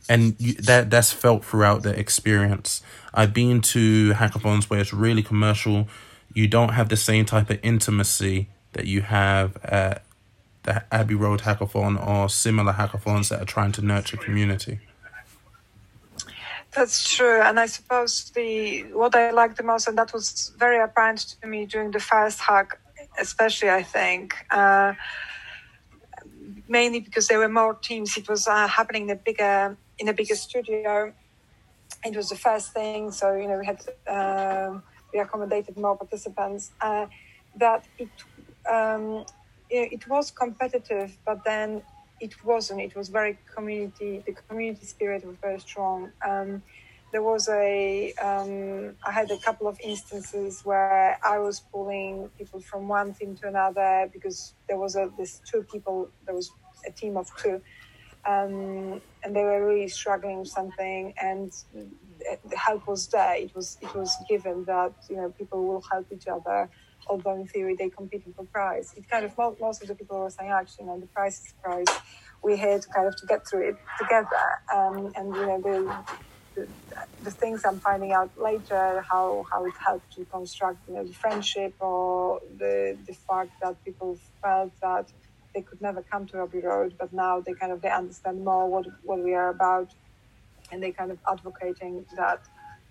and 0.07 0.35
you, 0.37 0.53
that 0.53 0.91
that's 0.91 1.11
felt 1.11 1.43
throughout 1.43 1.81
the 1.81 1.97
experience. 1.99 2.83
I've 3.11 3.33
been 3.33 3.61
to 3.61 4.13
hackathons 4.13 4.69
where 4.69 4.79
it's 4.79 4.93
really 4.93 5.23
commercial. 5.23 5.87
You 6.33 6.47
don't 6.47 6.73
have 6.73 6.89
the 6.89 6.97
same 6.97 7.25
type 7.25 7.49
of 7.49 7.59
intimacy 7.63 8.49
that 8.73 8.85
you 8.85 9.01
have 9.01 9.57
at 9.63 10.03
the 10.63 10.83
Abbey 10.93 11.15
Road 11.15 11.41
Hackathon 11.41 12.05
or 12.07 12.29
similar 12.29 12.73
hackathons 12.73 13.29
that 13.29 13.41
are 13.41 13.45
trying 13.45 13.71
to 13.73 13.81
nurture 13.81 14.17
community. 14.17 14.79
That's 16.73 17.13
true, 17.13 17.41
and 17.41 17.59
I 17.59 17.65
suppose 17.65 18.31
the 18.33 18.83
what 18.93 19.13
I 19.13 19.31
liked 19.31 19.57
the 19.57 19.63
most, 19.63 19.87
and 19.89 19.97
that 19.97 20.13
was 20.13 20.53
very 20.57 20.79
apparent 20.81 21.19
to 21.41 21.47
me 21.47 21.65
during 21.65 21.91
the 21.91 21.99
first 21.99 22.39
hack, 22.39 22.79
especially 23.19 23.69
I 23.69 23.83
think, 23.83 24.33
uh, 24.49 24.93
mainly 26.69 27.01
because 27.01 27.27
there 27.27 27.39
were 27.39 27.49
more 27.49 27.73
teams. 27.73 28.15
It 28.15 28.29
was 28.29 28.47
uh, 28.47 28.67
happening 28.67 29.03
in 29.03 29.09
a 29.09 29.15
bigger 29.15 29.77
in 29.99 30.07
a 30.07 30.13
bigger 30.13 30.35
studio. 30.35 31.13
It 32.05 32.15
was 32.15 32.29
the 32.29 32.37
first 32.37 32.71
thing, 32.73 33.11
so 33.11 33.35
you 33.35 33.47
know 33.49 33.57
we 33.57 33.65
had 33.65 33.81
uh, 34.07 34.79
we 35.13 35.19
accommodated 35.19 35.75
more 35.75 35.97
participants. 35.97 36.71
Uh, 36.79 37.07
that 37.57 37.85
it 37.97 38.09
um, 38.71 39.25
it 39.69 40.07
was 40.07 40.31
competitive, 40.31 41.17
but 41.25 41.43
then 41.43 41.81
it 42.21 42.45
wasn't. 42.45 42.81
It 42.81 42.95
was 42.95 43.09
very 43.09 43.37
community. 43.53 44.23
The 44.25 44.33
community 44.47 44.85
spirit 44.85 45.25
was 45.25 45.35
very 45.41 45.59
strong. 45.59 46.11
Um, 46.25 46.61
there 47.11 47.23
was 47.23 47.49
a. 47.49 48.13
Um, 48.13 48.95
I 49.05 49.11
had 49.11 49.29
a 49.31 49.37
couple 49.37 49.67
of 49.67 49.77
instances 49.83 50.61
where 50.63 51.17
I 51.23 51.39
was 51.39 51.59
pulling 51.73 52.29
people 52.37 52.61
from 52.61 52.87
one 52.87 53.13
team 53.13 53.35
to 53.37 53.47
another 53.47 54.09
because 54.13 54.53
there 54.67 54.77
was 54.77 54.95
a 54.95 55.11
this 55.17 55.41
two 55.51 55.63
people. 55.63 56.09
There 56.25 56.35
was 56.35 56.51
a 56.87 56.91
team 56.91 57.17
of 57.17 57.27
two, 57.37 57.59
um, 58.25 59.01
and 59.23 59.35
they 59.35 59.43
were 59.43 59.65
really 59.67 59.89
struggling 59.89 60.39
with 60.39 60.49
something, 60.49 61.13
and 61.21 61.51
the 62.49 62.57
help 62.57 62.87
was 62.87 63.07
there. 63.07 63.35
It 63.35 63.53
was 63.55 63.77
it 63.81 63.93
was 63.95 64.15
given 64.29 64.63
that 64.65 64.93
you 65.09 65.17
know 65.17 65.29
people 65.29 65.65
will 65.65 65.83
help 65.91 66.05
each 66.11 66.27
other, 66.27 66.69
although 67.07 67.35
in 67.35 67.47
theory 67.47 67.75
they 67.75 67.89
competing 67.89 68.33
for 68.33 68.45
prize. 68.45 68.93
It 68.95 69.09
kind 69.09 69.25
of 69.25 69.37
most, 69.37 69.81
of 69.81 69.87
the 69.87 69.95
people 69.95 70.19
were 70.19 70.29
saying 70.29 70.51
actually, 70.51 70.85
you 70.85 70.91
know, 70.91 70.99
the 70.99 71.07
prize 71.07 71.39
is 71.45 71.53
prize. 71.61 71.85
We're 72.43 72.57
here 72.57 72.79
to 72.79 72.89
kind 72.89 73.07
of 73.07 73.15
to 73.17 73.25
get 73.27 73.47
through 73.47 73.69
it 73.69 73.75
together, 73.99 74.45
um, 74.73 75.11
and 75.15 75.35
you 75.35 75.45
know 75.45 75.61
the, 75.61 75.95
the 76.55 76.67
the 77.23 77.29
things 77.29 77.63
I'm 77.63 77.79
finding 77.79 78.13
out 78.13 78.31
later, 78.35 79.05
how 79.07 79.45
how 79.51 79.63
it 79.65 79.73
helped 79.77 80.11
to 80.15 80.25
construct 80.25 80.87
you 80.87 80.95
know 80.95 81.03
the 81.03 81.13
friendship 81.13 81.75
or 81.79 82.41
the 82.57 82.97
the 83.05 83.13
fact 83.13 83.51
that 83.61 83.83
people 83.85 84.17
felt 84.41 84.71
that 84.81 85.11
they 85.53 85.61
could 85.61 85.81
never 85.81 86.01
come 86.01 86.25
to 86.27 86.41
Abbey 86.41 86.61
Road, 86.61 86.95
but 86.97 87.13
now 87.13 87.41
they 87.41 87.53
kind 87.53 87.71
of 87.71 87.81
they 87.81 87.91
understand 87.91 88.43
more 88.43 88.67
what 88.67 88.87
what 89.03 89.19
we 89.19 89.35
are 89.35 89.49
about, 89.49 89.93
and 90.71 90.81
they 90.81 90.91
kind 90.91 91.11
of 91.11 91.19
advocating 91.29 92.05
that 92.17 92.41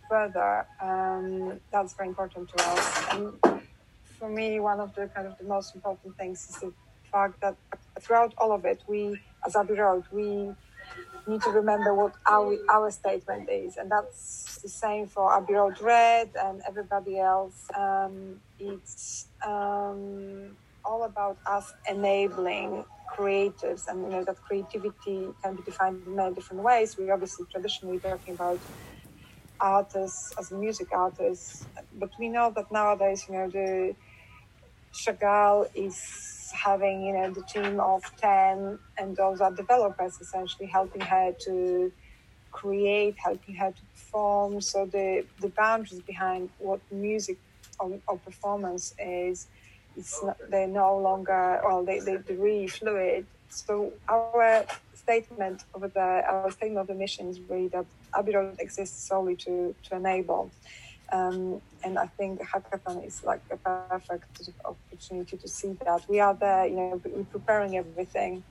further. 0.08 0.66
Um, 0.80 1.60
that's 1.72 1.94
very 1.94 2.08
important 2.08 2.48
to 2.50 2.68
us. 2.68 3.06
And 3.12 3.59
for 4.20 4.28
me, 4.28 4.60
one 4.60 4.78
of 4.80 4.94
the 4.94 5.08
kind 5.14 5.26
of 5.26 5.36
the 5.38 5.44
most 5.44 5.74
important 5.74 6.16
things 6.18 6.46
is 6.50 6.56
the 6.60 6.72
fact 7.10 7.40
that 7.40 7.56
throughout 8.00 8.34
all 8.38 8.52
of 8.52 8.64
it, 8.66 8.82
we 8.86 9.18
as 9.46 9.56
Abbey 9.56 9.74
Road, 9.74 10.04
we 10.12 10.52
need 11.26 11.42
to 11.42 11.50
remember 11.50 11.94
what 11.94 12.12
our 12.28 12.56
our 12.70 12.90
statement 12.90 13.48
is, 13.50 13.78
and 13.78 13.90
that's 13.90 14.58
the 14.62 14.68
same 14.68 15.06
for 15.06 15.34
Abbey 15.36 15.54
Road 15.54 15.80
Red 15.80 16.30
and 16.44 16.60
everybody 16.68 17.18
else. 17.18 17.58
Um, 17.76 18.40
it's 18.58 19.26
um, 19.44 20.56
all 20.84 21.04
about 21.04 21.38
us 21.46 21.72
enabling 21.88 22.84
creatives 23.16 23.88
and 23.88 24.02
you 24.04 24.10
know 24.10 24.24
that 24.24 24.40
creativity 24.42 25.28
can 25.42 25.56
be 25.56 25.62
defined 25.62 26.00
in 26.06 26.14
many 26.14 26.32
different 26.34 26.62
ways 26.62 26.96
we 26.96 27.10
obviously 27.10 27.44
traditionally 27.50 27.98
talking 27.98 28.34
about 28.34 28.58
artists 29.60 30.32
as 30.38 30.52
music 30.52 30.88
artists 30.92 31.66
but 31.98 32.10
we 32.20 32.28
know 32.28 32.52
that 32.54 32.70
nowadays 32.70 33.24
you 33.28 33.34
know 33.34 33.48
the 33.48 33.94
chagall 34.92 35.68
is 35.74 36.52
having 36.52 37.02
you 37.02 37.12
know 37.12 37.30
the 37.30 37.42
team 37.42 37.80
of 37.80 38.02
10 38.16 38.78
and 38.98 39.16
those 39.16 39.40
are 39.40 39.52
developers 39.52 40.20
essentially 40.20 40.66
helping 40.66 41.00
her 41.00 41.32
to 41.46 41.92
create 42.50 43.16
helping 43.18 43.54
her 43.54 43.70
to 43.70 43.82
perform. 43.94 44.60
So 44.60 44.86
the 44.86 45.24
the 45.40 45.48
boundaries 45.48 46.02
behind 46.02 46.50
what 46.58 46.80
music 46.90 47.38
or, 47.78 47.98
or 48.08 48.18
performance 48.18 48.94
is 48.98 49.46
it's 49.96 50.22
not, 50.22 50.36
they're 50.50 50.68
no 50.68 50.98
longer 50.98 51.60
well 51.64 51.84
they, 51.84 52.00
they, 52.00 52.16
they're 52.16 52.36
really 52.36 52.66
fluid. 52.66 53.26
So 53.48 53.92
our 54.08 54.64
statement 54.94 55.64
over 55.74 55.88
the 55.88 56.00
our 56.00 56.50
statement 56.50 56.80
of 56.80 56.86
the 56.86 56.94
mission 56.94 57.28
is 57.28 57.40
really 57.48 57.68
that 57.68 57.86
Abbey 58.16 58.34
exists 58.58 59.08
solely 59.08 59.36
to 59.36 59.74
to 59.84 59.96
enable 59.96 60.50
um, 61.12 61.60
and 61.82 61.98
I 61.98 62.06
think 62.06 62.40
hackathon 62.40 63.06
is 63.06 63.24
like 63.24 63.42
a 63.50 63.56
perfect 63.56 64.50
opportunity 64.64 65.36
to 65.36 65.48
see 65.48 65.72
that 65.84 66.08
we 66.08 66.20
are 66.20 66.34
there 66.34 66.66
you 66.66 66.76
know 66.76 67.00
we're 67.04 67.24
preparing 67.24 67.76
everything 67.76 68.42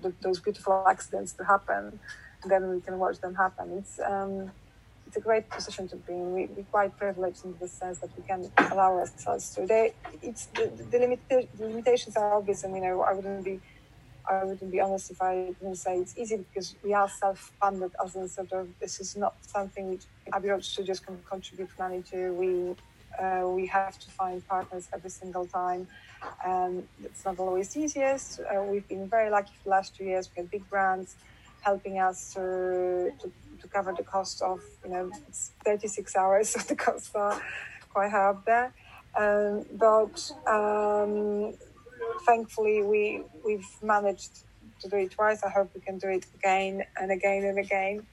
for 0.00 0.12
those 0.20 0.40
beautiful 0.40 0.84
accidents 0.88 1.32
to 1.34 1.44
happen 1.44 1.98
then 2.44 2.70
we 2.70 2.80
can 2.80 2.98
watch 2.98 3.20
them 3.20 3.34
happen 3.34 3.78
it's 3.78 4.00
um, 4.00 4.50
it's 5.12 5.18
a 5.18 5.20
great 5.20 5.46
position 5.50 5.86
to 5.88 5.96
be 5.96 6.14
in. 6.14 6.32
We, 6.32 6.46
we're 6.46 6.62
quite 6.70 6.96
privileged 6.96 7.44
in 7.44 7.54
the 7.60 7.68
sense 7.68 7.98
that 7.98 8.08
we 8.16 8.22
can 8.22 8.50
allow 8.70 8.96
ourselves 8.96 9.54
to. 9.54 9.66
They, 9.66 9.92
it's 10.22 10.46
the, 10.46 10.72
the, 10.90 10.96
limita- 10.96 11.48
the 11.58 11.66
limitations 11.66 12.16
are 12.16 12.32
obvious, 12.32 12.64
and 12.64 12.74
you 12.74 12.80
know 12.80 13.02
I 13.02 13.12
wouldn't 13.12 13.44
be 13.44 13.60
I 14.28 14.44
wouldn't 14.44 14.70
be 14.70 14.80
honest 14.80 15.10
if 15.10 15.20
I 15.20 15.54
didn't 15.60 15.76
say 15.76 15.98
it's 15.98 16.16
easy 16.16 16.36
because 16.36 16.74
we 16.82 16.92
are 16.94 17.08
self-funded 17.08 17.92
as 18.04 18.14
in 18.14 18.28
sort 18.28 18.52
of 18.52 18.68
this 18.80 19.00
is 19.00 19.16
not 19.16 19.34
something 19.42 19.90
which 19.90 20.04
Abbey 20.32 20.48
Road 20.48 20.64
Studios 20.64 21.00
can 21.00 21.18
contribute 21.28 21.70
money 21.78 22.02
to. 22.10 22.32
We 22.32 22.76
uh, 23.18 23.46
we 23.46 23.66
have 23.66 23.98
to 23.98 24.10
find 24.10 24.46
partners 24.48 24.88
every 24.92 25.10
single 25.10 25.46
time. 25.46 25.86
and 26.44 26.86
it's 27.02 27.24
not 27.24 27.38
always 27.38 27.76
easiest. 27.76 28.40
Uh, 28.40 28.62
we've 28.62 28.88
been 28.88 29.08
very 29.08 29.28
lucky 29.28 29.52
for 29.58 29.64
the 29.64 29.70
last 29.70 29.96
two 29.96 30.04
years. 30.04 30.30
We 30.30 30.40
had 30.40 30.50
big 30.50 30.68
brands 30.70 31.16
helping 31.62 31.98
us 31.98 32.34
to, 32.34 33.12
to 33.60 33.68
cover 33.72 33.92
the 33.96 34.02
cost 34.02 34.42
of 34.42 34.60
you 34.84 34.90
know 34.90 35.10
36 35.64 36.16
hours 36.16 36.48
so 36.52 36.58
the 36.60 36.76
costs 36.76 37.10
are 37.14 37.40
quite 37.92 38.10
high 38.10 38.30
up 38.30 38.44
there 38.44 38.72
um, 39.16 39.64
but 39.72 40.30
um, 40.46 41.54
thankfully 42.26 42.82
we 42.82 43.22
we've 43.44 43.68
managed 43.82 44.44
to 44.80 44.88
do 44.88 44.96
it 44.96 45.10
twice 45.10 45.42
i 45.44 45.48
hope 45.48 45.70
we 45.74 45.80
can 45.80 45.98
do 45.98 46.08
it 46.08 46.24
again 46.34 46.82
and 47.00 47.10
again 47.10 47.44
and 47.44 47.58
again 47.58 48.06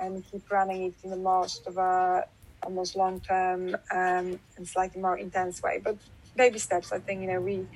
and 0.00 0.24
keep 0.30 0.50
running 0.50 0.84
it 0.84 0.94
in 1.02 1.10
the 1.10 1.16
most 1.16 1.66
of 1.66 1.76
a 1.76 2.24
almost 2.62 2.96
long 2.96 3.20
term 3.20 3.76
um, 3.92 4.38
and 4.56 4.66
slightly 4.66 5.00
more 5.00 5.16
intense 5.16 5.62
way 5.62 5.80
but 5.82 5.96
baby 6.36 6.58
steps 6.58 6.92
i 6.92 6.98
think 6.98 7.20
you 7.20 7.28
know 7.28 7.40
we 7.40 7.66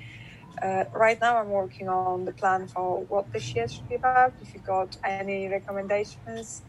uh, 0.60 0.84
right 0.92 1.20
now, 1.20 1.38
I'm 1.38 1.50
working 1.50 1.88
on 1.88 2.24
the 2.24 2.32
plan 2.32 2.66
for 2.68 3.04
what 3.04 3.32
this 3.32 3.54
year 3.54 3.66
should 3.68 3.88
be 3.88 3.94
about. 3.94 4.34
If 4.40 4.54
you 4.54 4.60
got 4.60 4.96
any 5.04 5.48
recommendations, 5.48 6.62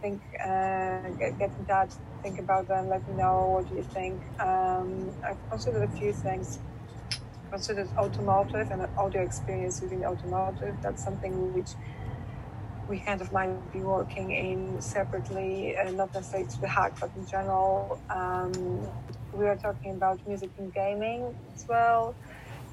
think, 0.00 0.20
uh, 0.44 1.08
get, 1.18 1.38
get 1.38 1.50
in 1.58 1.64
touch, 1.66 1.92
think 2.22 2.38
about 2.40 2.68
them, 2.68 2.88
let 2.88 3.06
me 3.08 3.14
know 3.14 3.60
what 3.60 3.70
you 3.70 3.82
think. 3.82 4.20
Um, 4.40 5.10
I've 5.24 5.38
considered 5.50 5.84
a 5.84 5.96
few 5.96 6.12
things. 6.12 6.58
Considered 7.52 7.90
automotive 8.00 8.68
and 8.72 8.86
audio 8.98 9.22
experience 9.22 9.80
within 9.82 10.04
automotive. 10.04 10.78
That's 10.82 11.04
something 11.04 11.52
which 11.52 11.72
we 12.88 13.00
kind 13.00 13.20
of 13.20 13.32
might 13.32 13.70
be 13.72 13.82
working 13.82 14.30
in 14.32 14.80
separately, 14.80 15.76
uh, 15.76 15.90
not 15.90 16.14
necessarily 16.14 16.48
to 16.48 16.60
the 16.62 16.68
hack, 16.68 16.94
but 17.00 17.10
in 17.16 17.26
general. 17.26 18.00
Um, 18.14 18.52
we 19.34 19.46
are 19.46 19.56
talking 19.56 19.96
about 19.96 20.20
music 20.26 20.52
and 20.58 20.72
gaming 20.72 21.34
as 21.54 21.64
well 21.68 22.16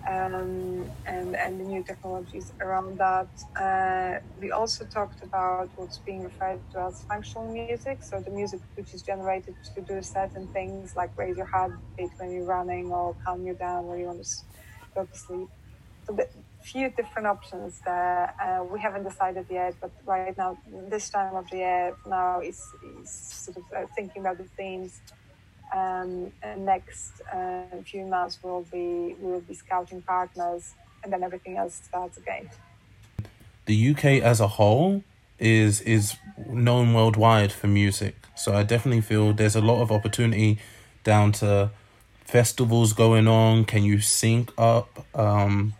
um, 0.09 0.91
and, 1.07 1.35
and 1.35 1.59
the 1.59 1.65
new 1.65 1.83
technologies 1.83 2.51
around 2.61 2.99
that. 2.99 3.29
Uh, 3.59 4.19
we 4.41 4.51
also 4.51 4.85
talked 4.85 5.23
about 5.23 5.69
what's 5.75 6.01
being 6.05 6.23
referred 6.23 6.61
to 6.73 6.81
as 6.81 7.05
functional 7.09 7.51
music, 7.51 7.99
so 8.03 8.21
the 8.25 8.31
music 8.31 8.61
which 8.75 8.93
is 8.93 9.03
generated 9.03 9.55
to 9.75 9.81
do 9.83 10.01
certain 10.01 10.49
things 10.53 10.93
like 10.95 11.11
raise 11.17 11.37
your 11.37 11.47
heartbeat 11.51 12.11
when 12.19 12.31
you're 12.31 12.45
running 12.45 12.87
or 12.91 13.15
calm 13.25 13.45
you 13.45 13.55
down 13.55 13.85
when 13.87 13.99
you 13.99 14.07
want 14.07 14.23
to 14.23 14.29
to 15.05 15.17
sleep. 15.17 15.49
So 16.05 16.13
the 16.13 16.27
few 16.61 16.89
different 16.89 17.27
options 17.27 17.81
there. 17.85 18.33
Uh, 18.41 18.63
we 18.63 18.79
haven't 18.79 19.03
decided 19.03 19.45
yet, 19.49 19.75
but 19.79 19.91
right 20.05 20.37
now, 20.37 20.57
this 20.89 21.09
time 21.09 21.35
of 21.35 21.49
the 21.49 21.57
year 21.57 21.95
now 22.07 22.41
is, 22.41 22.61
is 23.01 23.09
sort 23.09 23.57
of 23.57 23.63
uh, 23.75 23.85
thinking 23.95 24.21
about 24.21 24.37
the 24.37 24.43
themes 24.57 25.01
um, 25.75 26.31
next 26.57 27.21
uh, 27.31 27.63
few 27.85 28.05
months 28.05 28.39
we'll 28.41 28.65
be 28.71 29.15
we 29.19 29.31
will 29.31 29.41
be 29.41 29.53
scouting 29.53 30.01
partners, 30.01 30.73
and 31.03 31.13
then 31.13 31.23
everything 31.23 31.57
else 31.57 31.81
starts 31.83 32.17
again. 32.17 32.49
The 33.65 33.91
UK 33.91 34.05
as 34.23 34.39
a 34.39 34.47
whole 34.47 35.03
is 35.37 35.81
is 35.81 36.15
known 36.47 36.93
worldwide 36.93 37.51
for 37.51 37.67
music, 37.67 38.15
so 38.35 38.53
I 38.55 38.63
definitely 38.63 39.01
feel 39.01 39.33
there's 39.33 39.55
a 39.55 39.61
lot 39.61 39.81
of 39.81 39.91
opportunity 39.91 40.59
down 41.03 41.31
to 41.33 41.71
festivals 42.29 42.93
going 42.93 43.27
on. 43.27 43.65
Can 43.65 43.83
you 43.83 43.99
sync 43.99 44.51
up 44.57 45.05
um, 45.15 45.73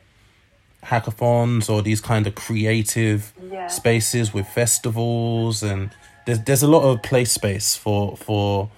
hackathons 0.83 1.69
or 1.69 1.81
these 1.81 2.01
kind 2.01 2.25
of 2.27 2.35
creative 2.35 3.33
Yeah. 3.51 3.67
spaces 3.67 4.33
with 4.33 4.47
festivals 4.47 5.61
and 5.63 5.91
there's 6.25 6.41
there's 6.43 6.63
a 6.63 6.67
lot 6.67 6.83
of 6.83 7.01
play 7.03 7.25
space 7.25 7.75
for 7.75 8.15
for 8.17 8.69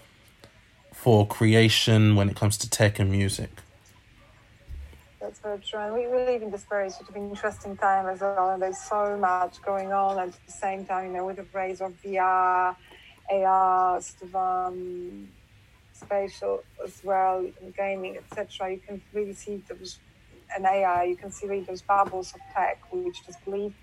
for 0.93 1.25
creation 1.25 2.15
when 2.15 2.29
it 2.29 2.35
comes 2.35 2.57
to 2.57 2.69
tech 2.69 2.99
and 2.99 3.09
music. 3.11 3.49
That's 5.19 5.39
very 5.39 5.59
true. 5.59 5.79
And 5.79 5.93
we, 5.93 6.07
we 6.07 6.17
live 6.25 6.41
in 6.41 6.51
this 6.51 6.65
very 6.69 6.89
sort 6.89 7.09
of 7.09 7.15
interesting 7.15 7.77
time 7.77 8.07
as 8.07 8.21
well, 8.21 8.49
and 8.51 8.61
there's 8.61 8.79
so 8.79 9.17
much 9.17 9.61
going 9.61 9.91
on 9.93 10.17
at 10.19 10.31
the 10.45 10.51
same 10.51 10.83
time, 10.85 11.07
you 11.07 11.13
know, 11.13 11.25
with 11.25 11.37
the 11.37 11.45
rise 11.53 11.79
of 11.81 11.91
VR, 12.03 12.75
AR, 13.29 14.01
sort 14.01 14.21
of 14.23 14.35
um, 14.35 15.27
spatial 16.05 16.63
as 16.85 16.95
well, 17.03 17.37
in 17.61 17.71
gaming, 17.71 18.17
etc. 18.17 18.71
You 18.73 18.79
can 18.85 19.01
really 19.13 19.33
see 19.33 19.55
those, 19.69 19.99
an 20.55 20.65
AI, 20.65 21.03
you 21.11 21.15
can 21.15 21.31
see 21.31 21.47
really 21.47 21.63
those 21.63 21.81
bubbles 21.81 22.33
of 22.35 22.41
tech 22.53 22.77
which 22.91 23.25
just 23.25 23.43
bleed 23.45 23.73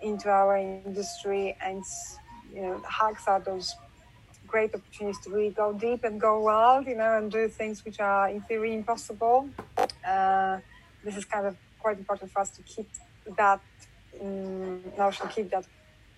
into 0.00 0.28
our 0.28 0.56
industry, 0.56 1.56
and 1.64 1.84
you 2.54 2.62
know, 2.62 2.82
hacks 3.00 3.24
are 3.26 3.40
those 3.40 3.74
great 4.52 4.74
opportunities 4.74 5.20
to 5.24 5.30
really 5.30 5.50
go 5.62 5.72
deep 5.72 6.04
and 6.04 6.20
go 6.20 6.32
wild, 6.40 6.86
you 6.86 6.96
know, 6.96 7.16
and 7.18 7.32
do 7.32 7.48
things 7.48 7.84
which 7.84 8.00
are 8.00 8.28
in 8.28 8.40
theory 8.42 8.74
impossible. 8.74 9.48
Uh, 10.06 10.58
this 11.04 11.16
is 11.16 11.24
kind 11.24 11.46
of 11.46 11.56
quite 11.80 11.98
important 11.98 12.30
for 12.30 12.40
us 12.40 12.50
to 12.50 12.62
keep 12.62 12.88
that 13.38 13.60
um, 14.20 14.82
notion, 14.98 15.26
keep 15.28 15.50
that 15.50 15.64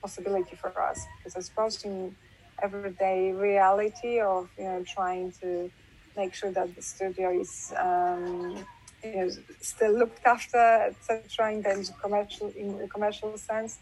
possibility 0.03 0.57
for 0.57 0.71
us, 0.81 1.01
because 1.17 1.37
I 1.37 1.41
suppose 1.41 1.75
in 1.85 2.17
everyday 2.63 3.33
reality 3.33 4.21
of 4.21 4.49
you 4.59 4.65
know 4.65 4.85
trying 4.87 5.33
to 5.43 5.71
make 6.17 6.35
sure 6.35 6.51
that 6.53 6.75
the 6.75 6.83
studio 6.83 7.31
is 7.31 7.73
um, 7.79 8.65
you 9.03 9.17
know, 9.17 9.31
still 9.61 9.93
looked 9.93 10.25
after, 10.25 10.57
etc. 10.59 11.53
In 11.53 11.63
terms 11.63 11.91
of 11.91 12.01
commercial, 12.01 12.49
in 12.57 12.79
the 12.79 12.89
commercial 12.89 13.37
sense. 13.37 13.79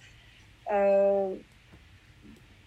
Uh, 0.70 1.30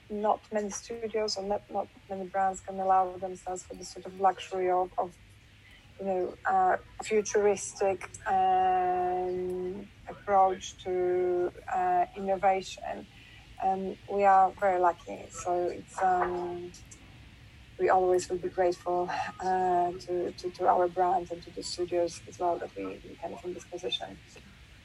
not 0.10 0.40
many 0.52 0.70
studios 0.70 1.38
or 1.38 1.44
not, 1.44 1.62
not 1.72 1.88
many 2.10 2.26
brands 2.26 2.62
can 2.62 2.80
allow 2.80 3.16
themselves 3.18 3.64
for 3.64 3.74
the 3.74 3.84
sort 3.84 4.06
of 4.06 4.20
luxury 4.20 4.70
of, 4.70 4.90
of 4.98 5.12
you 6.00 6.06
know, 6.06 6.34
uh, 6.46 6.78
futuristic 7.04 8.10
um, 8.28 9.88
approach 10.08 10.76
to 10.84 11.52
uh, 11.74 12.06
innovation. 12.16 13.08
And 13.64 13.98
we 14.12 14.24
are 14.24 14.52
very 14.60 14.80
lucky. 14.80 15.26
So 15.30 15.70
it's 15.72 16.02
um, 16.02 16.72
we 17.80 17.90
always 17.90 18.30
will 18.30 18.38
be 18.38 18.50
grateful 18.50 19.10
uh, 19.42 19.92
to, 19.92 20.32
to, 20.32 20.50
to, 20.50 20.68
our 20.68 20.88
brand 20.88 21.28
and 21.32 21.44
to 21.44 21.52
the 21.52 21.64
studios 21.64 22.22
as 22.28 22.40
well 22.40 22.58
that 22.58 22.70
we, 22.76 22.86
we 22.86 23.18
kind 23.22 23.36
in 23.44 23.54
this 23.54 23.66
position. 23.66 24.18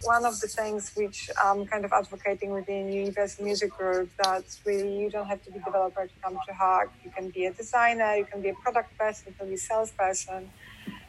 One 0.02 0.24
of 0.24 0.40
the 0.40 0.48
things 0.48 0.92
which 0.96 1.30
I'm 1.42 1.66
kind 1.66 1.84
of 1.84 1.92
advocating 1.92 2.50
within 2.52 2.90
Universal 2.90 3.44
Music 3.44 3.70
Group 3.70 4.10
that 4.24 4.44
really 4.64 4.98
you 4.98 5.10
don't 5.10 5.26
have 5.26 5.42
to 5.42 5.50
be 5.50 5.58
a 5.58 5.62
developer 5.62 6.06
to 6.06 6.12
come 6.22 6.38
to 6.48 6.54
Hack. 6.54 6.88
You 7.04 7.10
can 7.10 7.28
be 7.28 7.44
a 7.44 7.52
designer, 7.52 8.16
you 8.16 8.24
can 8.24 8.40
be 8.40 8.48
a 8.48 8.54
product 8.54 8.96
person, 8.98 9.26
you 9.28 9.34
can 9.38 9.48
be 9.48 9.54
a 9.54 9.58
salesperson. 9.58 10.50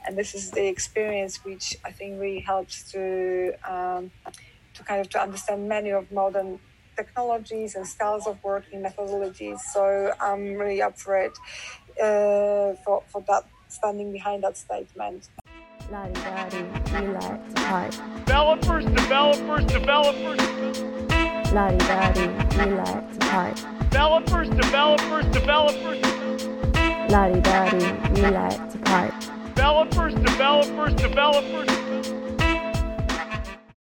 And 0.06 0.18
this 0.18 0.36
is 0.36 0.52
the 0.52 0.68
experience 0.68 1.44
which 1.46 1.78
I 1.86 1.92
think 1.92 2.20
really 2.20 2.42
helps 2.42 2.92
to 2.92 3.54
um, 3.66 4.12
to 4.74 4.84
kind 4.84 5.00
of 5.00 5.10
to 5.10 5.22
understand 5.22 5.70
many 5.70 5.92
of 5.92 6.12
modern 6.12 6.60
technologies 7.02 7.76
and 7.76 7.86
styles 7.88 8.26
of 8.28 8.36
working 8.44 8.80
methodologies. 8.82 9.60
So 9.74 10.12
I'm 10.20 10.44
really 10.62 10.82
up 10.82 10.96
for 10.98 11.14
it 11.26 11.36
uh, 11.98 12.76
for 12.84 12.98
for 13.12 13.22
that 13.28 13.44
standing 13.68 14.12
behind 14.12 14.44
that 14.46 14.58
statement. 14.58 15.30
Lottie 15.92 16.14
Dottie, 16.14 16.64
we 16.94 17.08
like 17.20 17.42
to 17.48 17.62
pipe. 17.70 17.94
Developers, 18.26 18.86
developers, 19.02 19.66
developers. 19.78 20.42
Lottie 21.56 21.78
Dottie, 21.90 22.30
we 22.58 22.66
like 22.82 23.06
to 23.14 23.20
pipe. 23.34 23.58
Developers, 23.90 24.50
developers, 24.64 25.26
developers. 25.40 26.02
Lottie 27.14 27.42
Dottie, 27.42 27.92
we 28.14 28.22
like 28.40 28.72
to 28.72 28.78
pipe. 28.92 29.14
Developers, 29.56 30.14
developers, 30.30 30.94
developers. 31.08 31.91